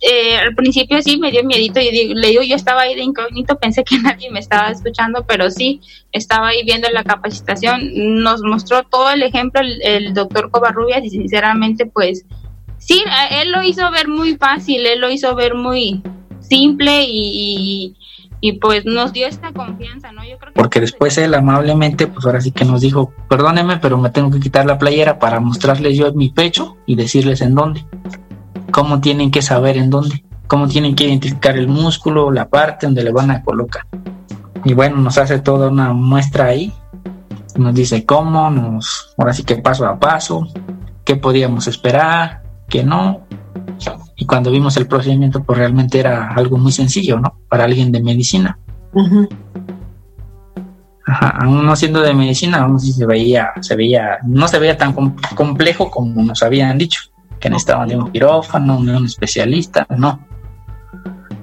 eh, 0.00 0.36
al 0.36 0.54
principio 0.54 1.02
sí 1.02 1.18
me 1.18 1.30
dio 1.30 1.44
miedito, 1.44 1.80
y 1.80 2.14
le 2.14 2.28
digo, 2.28 2.42
yo 2.42 2.56
estaba 2.56 2.82
ahí 2.82 2.94
de 2.94 3.02
incógnito, 3.02 3.58
pensé 3.58 3.84
que 3.84 3.98
nadie 4.02 4.30
me 4.30 4.40
estaba 4.40 4.70
escuchando, 4.70 5.24
pero 5.26 5.50
sí, 5.50 5.80
estaba 6.12 6.48
ahí 6.48 6.64
viendo 6.64 6.88
la 6.90 7.04
capacitación, 7.04 7.90
nos 8.22 8.42
mostró 8.42 8.84
todo 8.84 9.10
el 9.10 9.22
ejemplo 9.22 9.60
el, 9.60 9.80
el 9.82 10.14
doctor 10.14 10.50
Covarrubias 10.50 11.04
y 11.04 11.10
sinceramente 11.10 11.86
pues 11.86 12.24
sí, 12.78 13.04
él 13.30 13.52
lo 13.52 13.62
hizo 13.62 13.90
ver 13.90 14.08
muy 14.08 14.36
fácil, 14.36 14.86
él 14.86 15.00
lo 15.00 15.10
hizo 15.10 15.34
ver 15.34 15.54
muy 15.54 16.02
simple 16.40 17.04
y, 17.06 17.94
y, 18.40 18.52
pues 18.54 18.86
nos 18.86 19.12
dio 19.12 19.26
esta 19.26 19.52
confianza, 19.52 20.12
¿no? 20.12 20.24
Yo 20.24 20.38
creo 20.38 20.52
Porque 20.54 20.80
después 20.80 21.18
él 21.18 21.34
amablemente, 21.34 22.06
pues 22.06 22.24
ahora 22.24 22.40
sí 22.40 22.52
que 22.52 22.64
nos 22.64 22.80
dijo, 22.80 23.12
perdóneme, 23.28 23.78
pero 23.78 23.98
me 23.98 24.10
tengo 24.10 24.30
que 24.30 24.40
quitar 24.40 24.64
la 24.64 24.78
playera 24.78 25.18
para 25.18 25.40
mostrarles 25.40 25.96
yo 25.96 26.12
mi 26.14 26.30
pecho 26.30 26.76
y 26.86 26.94
decirles 26.94 27.42
en 27.42 27.54
dónde, 27.54 27.84
cómo 28.78 29.00
tienen 29.00 29.32
que 29.32 29.42
saber 29.42 29.76
en 29.76 29.90
dónde, 29.90 30.22
cómo 30.46 30.68
tienen 30.68 30.94
que 30.94 31.08
identificar 31.08 31.58
el 31.58 31.66
músculo, 31.66 32.30
la 32.30 32.48
parte 32.48 32.86
donde 32.86 33.02
le 33.02 33.10
van 33.10 33.32
a 33.32 33.42
colocar. 33.42 33.84
Y 34.64 34.72
bueno, 34.72 34.98
nos 34.98 35.18
hace 35.18 35.40
toda 35.40 35.68
una 35.68 35.92
muestra 35.92 36.44
ahí, 36.44 36.72
nos 37.56 37.74
dice 37.74 38.06
cómo, 38.06 38.48
nos, 38.50 39.16
ahora 39.18 39.32
sí 39.32 39.42
que 39.42 39.56
paso 39.56 39.84
a 39.84 39.98
paso, 39.98 40.46
qué 41.04 41.16
podíamos 41.16 41.66
esperar, 41.66 42.44
que 42.68 42.84
no. 42.84 43.22
Y 44.14 44.24
cuando 44.26 44.52
vimos 44.52 44.76
el 44.76 44.86
procedimiento, 44.86 45.42
pues 45.42 45.58
realmente 45.58 45.98
era 45.98 46.28
algo 46.28 46.56
muy 46.56 46.70
sencillo, 46.70 47.18
¿no? 47.18 47.34
Para 47.48 47.64
alguien 47.64 47.90
de 47.90 48.00
medicina. 48.00 48.60
Ajá, 51.04 51.30
aún 51.30 51.66
no 51.66 51.74
siendo 51.74 52.00
de 52.00 52.14
medicina, 52.14 52.58
aún 52.58 52.78
sí 52.78 52.92
se 52.92 53.06
veía, 53.06 53.50
se 53.60 53.74
veía, 53.74 54.18
no 54.24 54.46
se 54.46 54.60
veía 54.60 54.76
tan 54.76 54.94
complejo 55.34 55.90
como 55.90 56.22
nos 56.22 56.44
habían 56.44 56.78
dicho, 56.78 57.00
que 57.38 57.50
necesitaban 57.50 57.88
de 57.88 57.96
un 57.96 58.10
quirófano, 58.10 58.82
de 58.82 58.96
un 58.96 59.06
especialista, 59.06 59.86
no. 59.96 60.26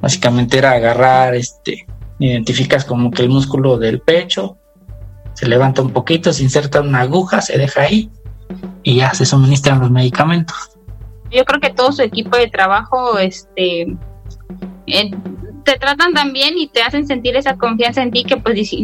Básicamente 0.02 0.58
era 0.58 0.72
agarrar, 0.72 1.36
este, 1.36 1.88
identificas 2.20 2.86
como 2.86 3.12
que 3.12 3.24
el 3.24 3.30
músculo 3.30 3.78
del 3.78 4.02
pecho, 4.02 4.58
se 5.34 5.48
levanta 5.48 5.82
un 5.82 5.92
poquito, 5.92 6.32
se 6.32 6.44
inserta 6.44 6.82
una 6.82 7.02
aguja, 7.02 7.42
se 7.42 7.58
deja 7.58 7.82
ahí 7.82 8.10
y 8.84 8.98
ya 8.98 9.14
se 9.14 9.26
suministran 9.26 9.80
los 9.80 9.92
medicamentos 9.92 10.76
yo 11.36 11.46
creo 11.46 11.60
que 11.60 11.70
todo 11.70 11.92
su 11.92 12.02
equipo 12.02 12.38
de 12.38 12.48
trabajo 12.48 13.18
este 13.20 13.96
eh, 14.88 15.12
te 15.64 15.78
tratan 15.80 16.14
tan 16.14 16.32
bien 16.32 16.58
y 16.58 16.68
te 16.68 16.82
hacen 16.82 17.08
sentir 17.08 17.36
esa 17.36 17.58
confianza 17.58 18.04
en 18.04 18.12
ti 18.12 18.24
que 18.24 18.38
pues 18.38 18.56
dije, 18.56 18.78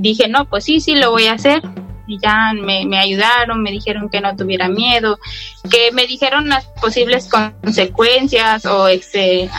dije, 0.00 0.28
no, 0.28 0.48
pues 0.48 0.64
sí, 0.64 0.80
sí, 0.80 0.94
lo 0.94 1.10
voy 1.10 1.26
a 1.26 1.34
hacer. 1.34 1.62
Ya 2.06 2.52
me, 2.54 2.86
me, 2.86 2.98
ayudaron, 2.98 3.62
me 3.62 3.70
dijeron 3.70 4.08
que 4.08 4.20
no 4.20 4.36
tuviera 4.36 4.68
miedo, 4.68 5.18
que 5.70 5.90
me 5.92 6.06
dijeron 6.06 6.48
las 6.48 6.66
posibles 6.80 7.28
consecuencias 7.28 8.64
o 8.66 8.88
este, 8.88 9.50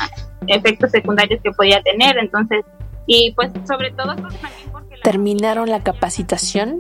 efectos 0.48 0.92
secundarios 0.92 1.42
que 1.44 1.52
podía 1.52 1.82
tener. 1.82 2.18
Entonces, 2.18 2.64
y 3.06 3.32
pues 3.32 3.52
sobre 3.68 3.92
todo 3.92 4.16
terminaron 5.04 5.70
la 5.70 5.84
capacitación 5.84 6.78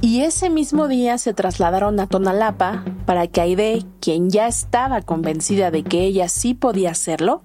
y 0.00 0.22
ese 0.22 0.48
mismo 0.48 0.88
día 0.88 1.18
se 1.18 1.34
trasladaron 1.34 2.00
a 2.00 2.06
Tonalapa 2.06 2.84
para 3.04 3.26
que 3.26 3.42
Aide, 3.42 3.84
quien 4.00 4.30
ya 4.30 4.46
estaba 4.46 5.02
convencida 5.02 5.70
de 5.70 5.82
que 5.82 6.04
ella 6.04 6.28
sí 6.28 6.54
podía 6.54 6.92
hacerlo, 6.92 7.42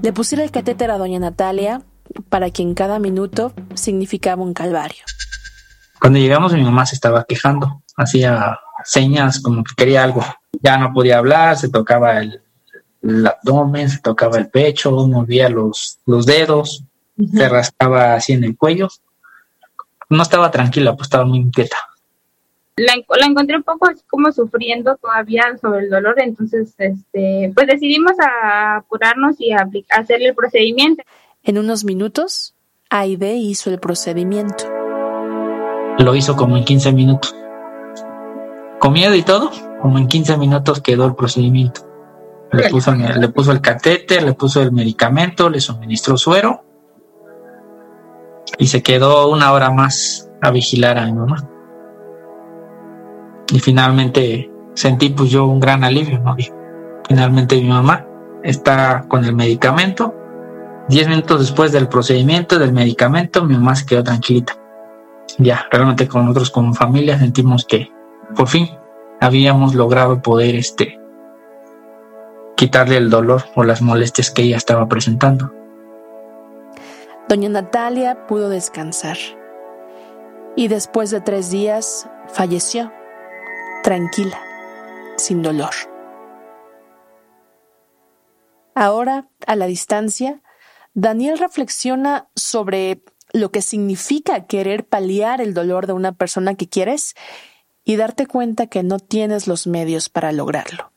le 0.00 0.14
pusiera 0.14 0.44
el 0.44 0.50
catéter 0.50 0.90
a 0.90 0.96
doña 0.96 1.18
Natalia 1.18 1.82
para 2.30 2.50
que 2.50 2.62
en 2.62 2.74
cada 2.74 2.98
minuto 2.98 3.52
significaba 3.74 4.42
un 4.42 4.54
calvario. 4.54 5.04
Cuando 6.00 6.18
llegamos 6.18 6.52
mi 6.52 6.62
mamá 6.62 6.86
se 6.86 6.94
estaba 6.94 7.24
quejando, 7.24 7.82
hacía 7.96 8.58
señas 8.84 9.40
como 9.40 9.62
que 9.62 9.74
quería 9.76 10.02
algo. 10.02 10.24
Ya 10.62 10.78
no 10.78 10.92
podía 10.92 11.18
hablar, 11.18 11.56
se 11.56 11.68
tocaba 11.68 12.20
el, 12.20 12.40
abdomen, 13.26 13.88
se 13.88 13.98
tocaba 13.98 14.38
el 14.38 14.48
pecho, 14.48 14.90
movía 14.92 15.48
los, 15.48 15.98
los 16.06 16.26
dedos, 16.26 16.84
se 17.32 17.48
rascaba 17.48 18.14
así 18.14 18.32
en 18.32 18.44
el 18.44 18.56
cuello 18.56 18.88
no 20.10 20.22
estaba 20.22 20.50
tranquila, 20.50 20.94
pues 20.94 21.06
estaba 21.06 21.24
muy 21.24 21.38
inquieta. 21.38 21.76
La, 22.76 22.94
la, 23.18 23.26
encontré 23.26 23.56
un 23.56 23.62
poco 23.62 23.88
así 23.88 24.02
como 24.08 24.32
sufriendo 24.32 24.96
todavía 24.96 25.56
sobre 25.60 25.84
el 25.84 25.90
dolor, 25.90 26.14
entonces 26.18 26.74
este, 26.78 27.52
pues 27.54 27.66
decidimos 27.66 28.12
a 28.18 28.76
apurarnos 28.76 29.36
y 29.38 29.52
a 29.52 29.68
hacerle 29.90 30.28
el 30.28 30.34
procedimiento. 30.34 31.02
En 31.42 31.58
unos 31.58 31.84
minutos, 31.84 32.54
Aide 32.88 33.34
hizo 33.34 33.70
el 33.70 33.78
procedimiento. 33.78 34.79
Lo 35.98 36.14
hizo 36.14 36.36
como 36.36 36.56
en 36.56 36.64
15 36.64 36.92
minutos. 36.92 37.34
Con 38.78 38.92
miedo 38.92 39.14
y 39.14 39.22
todo, 39.22 39.50
como 39.80 39.98
en 39.98 40.08
15 40.08 40.36
minutos 40.38 40.80
quedó 40.80 41.04
el 41.06 41.14
procedimiento. 41.14 41.82
Le 42.52 42.68
puso, 42.68 42.94
le 42.94 43.28
puso 43.28 43.52
el 43.52 43.60
catéter, 43.60 44.22
le 44.22 44.32
puso 44.32 44.60
el 44.62 44.72
medicamento, 44.72 45.48
le 45.48 45.60
suministró 45.60 46.16
suero 46.16 46.64
y 48.58 48.66
se 48.66 48.82
quedó 48.82 49.30
una 49.30 49.52
hora 49.52 49.70
más 49.70 50.30
a 50.42 50.50
vigilar 50.50 50.98
a 50.98 51.06
mi 51.06 51.12
mamá. 51.12 51.48
Y 53.52 53.60
finalmente 53.60 54.50
sentí 54.74 55.10
pues 55.10 55.30
yo 55.30 55.46
un 55.46 55.60
gran 55.60 55.84
alivio, 55.84 56.20
¿no? 56.20 56.36
finalmente 57.08 57.56
mi 57.56 57.68
mamá 57.68 58.06
está 58.42 59.04
con 59.08 59.24
el 59.24 59.34
medicamento. 59.34 60.14
Diez 60.88 61.08
minutos 61.08 61.40
después 61.40 61.72
del 61.72 61.88
procedimiento 61.88 62.58
del 62.58 62.72
medicamento, 62.72 63.44
mi 63.44 63.54
mamá 63.54 63.76
se 63.76 63.86
quedó 63.86 64.02
tranquilita. 64.02 64.59
Ya, 65.38 65.66
realmente 65.70 66.08
con 66.08 66.26
nosotros 66.26 66.50
como 66.50 66.74
familia 66.74 67.18
sentimos 67.18 67.64
que 67.64 67.90
por 68.36 68.48
fin 68.48 68.68
habíamos 69.20 69.74
logrado 69.74 70.22
poder 70.22 70.54
este 70.54 70.98
quitarle 72.56 72.98
el 72.98 73.08
dolor 73.08 73.44
o 73.54 73.64
las 73.64 73.80
molestias 73.80 74.30
que 74.30 74.42
ella 74.42 74.58
estaba 74.58 74.86
presentando. 74.86 75.52
Doña 77.28 77.48
Natalia 77.48 78.26
pudo 78.26 78.48
descansar 78.48 79.16
y 80.56 80.68
después 80.68 81.10
de 81.10 81.20
tres 81.20 81.50
días 81.50 82.08
falleció, 82.28 82.92
tranquila, 83.82 84.38
sin 85.16 85.42
dolor. 85.42 85.70
Ahora, 88.74 89.28
a 89.46 89.56
la 89.56 89.66
distancia, 89.66 90.42
Daniel 90.94 91.38
reflexiona 91.38 92.28
sobre 92.34 93.02
lo 93.32 93.50
que 93.50 93.62
significa 93.62 94.46
querer 94.46 94.84
paliar 94.84 95.40
el 95.40 95.54
dolor 95.54 95.86
de 95.86 95.92
una 95.92 96.12
persona 96.12 96.54
que 96.54 96.68
quieres 96.68 97.14
y 97.84 97.96
darte 97.96 98.26
cuenta 98.26 98.66
que 98.66 98.82
no 98.82 98.98
tienes 98.98 99.46
los 99.46 99.66
medios 99.66 100.08
para 100.08 100.32
lograrlo. 100.32 100.90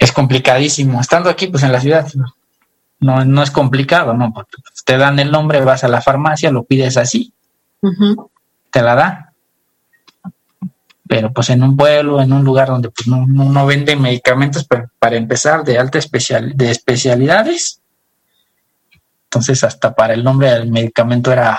Es 0.00 0.12
complicadísimo. 0.12 1.00
Estando 1.00 1.30
aquí, 1.30 1.46
pues 1.46 1.62
en 1.62 1.72
la 1.72 1.80
ciudad, 1.80 2.06
no, 3.00 3.24
no 3.24 3.42
es 3.42 3.50
complicado, 3.50 4.14
¿no? 4.14 4.32
te 4.84 4.96
dan 4.98 5.18
el 5.18 5.30
nombre, 5.30 5.60
vas 5.60 5.84
a 5.84 5.88
la 5.88 6.00
farmacia, 6.00 6.50
lo 6.50 6.64
pides 6.64 6.96
así, 6.96 7.32
te 8.70 8.82
la 8.82 8.94
da. 8.94 9.32
pero 11.06 11.32
pues 11.32 11.50
en 11.50 11.62
un 11.62 11.76
pueblo, 11.76 12.20
en 12.20 12.32
un 12.32 12.44
lugar 12.44 12.68
donde 12.68 12.90
pues 12.90 13.06
no, 13.06 13.26
no, 13.26 13.66
venden 13.66 14.00
medicamentos 14.00 14.66
para 14.98 15.16
empezar 15.16 15.64
de 15.64 15.78
alta 15.78 15.98
especial, 15.98 16.52
de 16.56 16.70
especialidades. 16.70 17.80
Entonces 19.34 19.64
hasta 19.64 19.96
para 19.96 20.14
el 20.14 20.22
nombre 20.22 20.48
del 20.48 20.70
medicamento 20.70 21.32
era, 21.32 21.58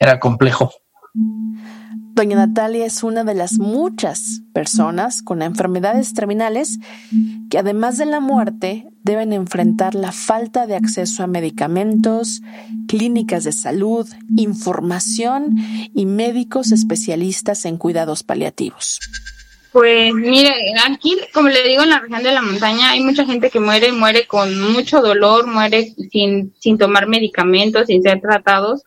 era 0.00 0.18
complejo. 0.18 0.72
Doña 1.14 2.34
Natalia 2.34 2.86
es 2.86 3.04
una 3.04 3.22
de 3.22 3.34
las 3.34 3.52
muchas 3.58 4.40
personas 4.52 5.22
con 5.22 5.40
enfermedades 5.40 6.12
terminales 6.12 6.80
que 7.50 7.58
además 7.58 7.98
de 7.98 8.06
la 8.06 8.18
muerte 8.18 8.88
deben 9.04 9.32
enfrentar 9.32 9.94
la 9.94 10.10
falta 10.10 10.66
de 10.66 10.74
acceso 10.74 11.22
a 11.22 11.28
medicamentos, 11.28 12.42
clínicas 12.88 13.44
de 13.44 13.52
salud, 13.52 14.08
información 14.36 15.54
y 15.94 16.06
médicos 16.06 16.72
especialistas 16.72 17.64
en 17.64 17.76
cuidados 17.76 18.24
paliativos. 18.24 18.98
Pues 19.74 20.14
mire, 20.14 20.54
aquí, 20.88 21.18
como 21.34 21.48
le 21.48 21.68
digo, 21.68 21.82
en 21.82 21.90
la 21.90 21.98
región 21.98 22.22
de 22.22 22.32
la 22.32 22.40
montaña 22.40 22.92
hay 22.92 23.02
mucha 23.02 23.26
gente 23.26 23.50
que 23.50 23.60
muere, 23.60 23.92
muere 23.92 24.26
con 24.26 24.58
mucho 24.72 25.02
dolor, 25.02 25.46
muere 25.46 25.92
sin, 26.10 26.54
sin 26.58 26.78
tomar 26.78 27.08
medicamentos, 27.08 27.88
sin 27.88 28.02
ser 28.02 28.20
tratados 28.20 28.84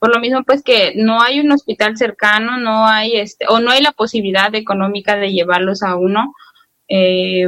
por 0.00 0.12
lo 0.14 0.20
mismo 0.20 0.42
pues 0.44 0.62
que 0.62 0.94
no 0.96 1.20
hay 1.20 1.40
un 1.40 1.52
hospital 1.52 1.96
cercano, 1.96 2.56
no 2.56 2.86
hay 2.86 3.16
este, 3.16 3.44
o 3.48 3.60
no 3.60 3.70
hay 3.70 3.82
la 3.82 3.92
posibilidad 3.92 4.52
económica 4.54 5.14
de 5.16 5.30
llevarlos 5.30 5.82
a 5.82 5.94
uno. 5.94 6.32
Eh, 6.88 7.46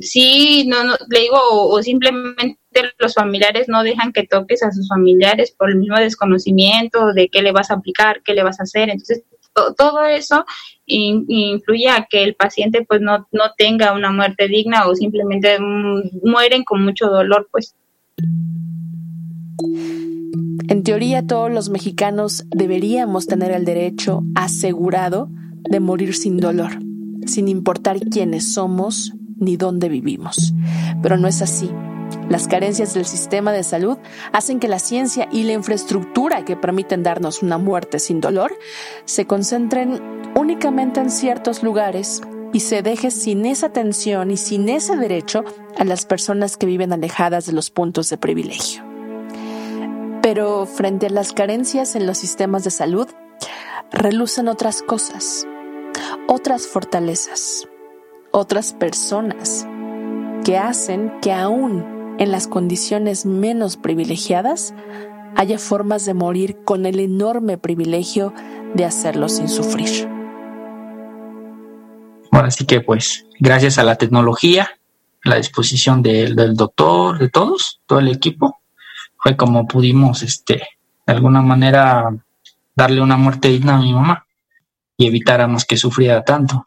sí, 0.00 0.66
no, 0.68 0.84
no, 0.84 0.94
le 1.08 1.20
digo, 1.20 1.38
o, 1.40 1.82
simplemente 1.82 2.58
los 2.98 3.14
familiares 3.14 3.68
no 3.68 3.82
dejan 3.82 4.12
que 4.12 4.26
toques 4.26 4.62
a 4.62 4.70
sus 4.70 4.86
familiares 4.86 5.50
por 5.50 5.70
el 5.70 5.76
mismo 5.76 5.96
desconocimiento 5.96 7.14
de 7.14 7.28
qué 7.30 7.40
le 7.40 7.52
vas 7.52 7.70
a 7.70 7.74
aplicar, 7.74 8.22
qué 8.22 8.34
le 8.34 8.44
vas 8.44 8.60
a 8.60 8.64
hacer. 8.64 8.90
Entonces, 8.90 9.22
todo 9.54 10.04
eso 10.04 10.44
influye 10.86 11.88
a 11.88 12.06
que 12.10 12.22
el 12.22 12.34
paciente 12.34 12.84
pues 12.86 13.00
no, 13.00 13.26
no 13.32 13.44
tenga 13.56 13.92
una 13.94 14.10
muerte 14.12 14.48
digna 14.48 14.86
o 14.86 14.94
simplemente 14.94 15.58
mm, 15.58 16.28
mueren 16.28 16.64
con 16.64 16.84
mucho 16.84 17.06
dolor, 17.06 17.48
pues. 17.50 17.74
En 20.68 20.82
teoría, 20.82 21.26
todos 21.26 21.50
los 21.50 21.70
mexicanos 21.70 22.44
deberíamos 22.50 23.26
tener 23.26 23.52
el 23.52 23.64
derecho 23.64 24.22
asegurado 24.34 25.28
de 25.68 25.80
morir 25.80 26.14
sin 26.14 26.38
dolor, 26.38 26.72
sin 27.26 27.48
importar 27.48 28.00
quiénes 28.00 28.52
somos 28.54 29.12
ni 29.44 29.56
dónde 29.56 29.88
vivimos. 29.88 30.54
Pero 31.02 31.16
no 31.16 31.28
es 31.28 31.42
así. 31.42 31.70
Las 32.28 32.48
carencias 32.48 32.94
del 32.94 33.04
sistema 33.04 33.52
de 33.52 33.62
salud 33.62 33.98
hacen 34.32 34.58
que 34.58 34.68
la 34.68 34.78
ciencia 34.78 35.28
y 35.30 35.42
la 35.42 35.52
infraestructura 35.52 36.44
que 36.44 36.56
permiten 36.56 37.02
darnos 37.02 37.42
una 37.42 37.58
muerte 37.58 37.98
sin 37.98 38.20
dolor 38.20 38.56
se 39.04 39.26
concentren 39.26 40.00
únicamente 40.34 41.00
en 41.00 41.10
ciertos 41.10 41.62
lugares 41.62 42.22
y 42.52 42.60
se 42.60 42.82
deje 42.82 43.10
sin 43.10 43.44
esa 43.46 43.66
atención 43.66 44.30
y 44.30 44.36
sin 44.36 44.68
ese 44.68 44.96
derecho 44.96 45.44
a 45.76 45.84
las 45.84 46.06
personas 46.06 46.56
que 46.56 46.66
viven 46.66 46.92
alejadas 46.92 47.46
de 47.46 47.52
los 47.52 47.70
puntos 47.70 48.08
de 48.10 48.16
privilegio. 48.16 48.82
Pero 50.22 50.64
frente 50.64 51.06
a 51.06 51.10
las 51.10 51.32
carencias 51.32 51.96
en 51.96 52.06
los 52.06 52.16
sistemas 52.16 52.64
de 52.64 52.70
salud, 52.70 53.08
relucen 53.90 54.48
otras 54.48 54.82
cosas, 54.82 55.46
otras 56.28 56.66
fortalezas, 56.66 57.68
otras 58.34 58.72
personas 58.72 59.64
que 60.44 60.58
hacen 60.58 61.12
que 61.22 61.32
aún 61.32 62.16
en 62.18 62.32
las 62.32 62.48
condiciones 62.48 63.26
menos 63.26 63.76
privilegiadas 63.76 64.74
haya 65.36 65.56
formas 65.56 66.04
de 66.04 66.14
morir 66.14 66.58
con 66.64 66.84
el 66.84 66.98
enorme 66.98 67.58
privilegio 67.58 68.34
de 68.74 68.84
hacerlo 68.84 69.28
sin 69.28 69.48
sufrir. 69.48 70.08
Ahora 72.32 72.50
sí 72.50 72.66
que 72.66 72.80
pues 72.80 73.24
gracias 73.38 73.78
a 73.78 73.84
la 73.84 73.94
tecnología, 73.94 74.68
la 75.22 75.36
disposición 75.36 76.02
del 76.02 76.56
doctor, 76.56 77.18
de 77.18 77.28
todos, 77.28 77.82
todo 77.86 78.00
el 78.00 78.08
equipo, 78.08 78.58
fue 79.16 79.36
como 79.36 79.68
pudimos, 79.68 80.24
este, 80.24 80.66
de 81.06 81.12
alguna 81.12 81.40
manera 81.40 82.10
darle 82.74 83.00
una 83.00 83.16
muerte 83.16 83.48
digna 83.48 83.76
a 83.76 83.80
mi 83.80 83.92
mamá 83.92 84.26
y 84.96 85.06
evitáramos 85.06 85.64
que 85.64 85.76
sufriera 85.76 86.24
tanto. 86.24 86.66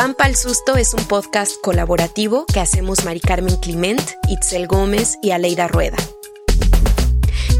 Pampa 0.00 0.24
al 0.24 0.34
Susto 0.34 0.78
es 0.78 0.94
un 0.94 1.04
podcast 1.04 1.60
colaborativo 1.60 2.46
que 2.46 2.58
hacemos 2.58 3.04
Mari 3.04 3.20
Carmen 3.20 3.54
Clement, 3.56 4.00
Itzel 4.30 4.66
Gómez 4.66 5.18
y 5.20 5.32
Aleida 5.32 5.68
Rueda. 5.68 5.98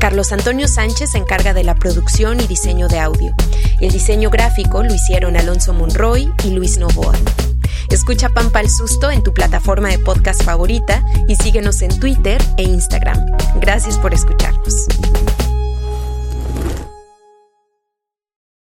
Carlos 0.01 0.33
Antonio 0.33 0.67
Sánchez 0.67 1.11
se 1.11 1.19
encarga 1.19 1.53
de 1.53 1.65
la 1.65 1.75
producción 1.75 2.41
y 2.41 2.47
diseño 2.47 2.89
de 2.89 2.99
audio. 2.99 3.35
El 3.83 3.93
diseño 3.93 4.31
gráfico 4.31 4.83
lo 4.83 4.95
hicieron 4.95 5.37
Alonso 5.37 5.75
Monroy 5.75 6.33
y 6.43 6.53
Luis 6.53 6.79
Novoa. 6.79 7.13
Escucha 7.91 8.31
Pampa 8.31 8.61
al 8.61 8.71
Susto 8.71 9.11
en 9.11 9.23
tu 9.23 9.35
plataforma 9.35 9.91
de 9.91 9.99
podcast 9.99 10.43
favorita 10.43 11.05
y 11.29 11.37
síguenos 11.37 11.83
en 11.83 12.01
Twitter 12.01 12.43
e 12.57 12.63
Instagram. 12.63 13.19
Gracias 13.57 13.99
por 13.99 14.15
escucharnos. 14.15 14.87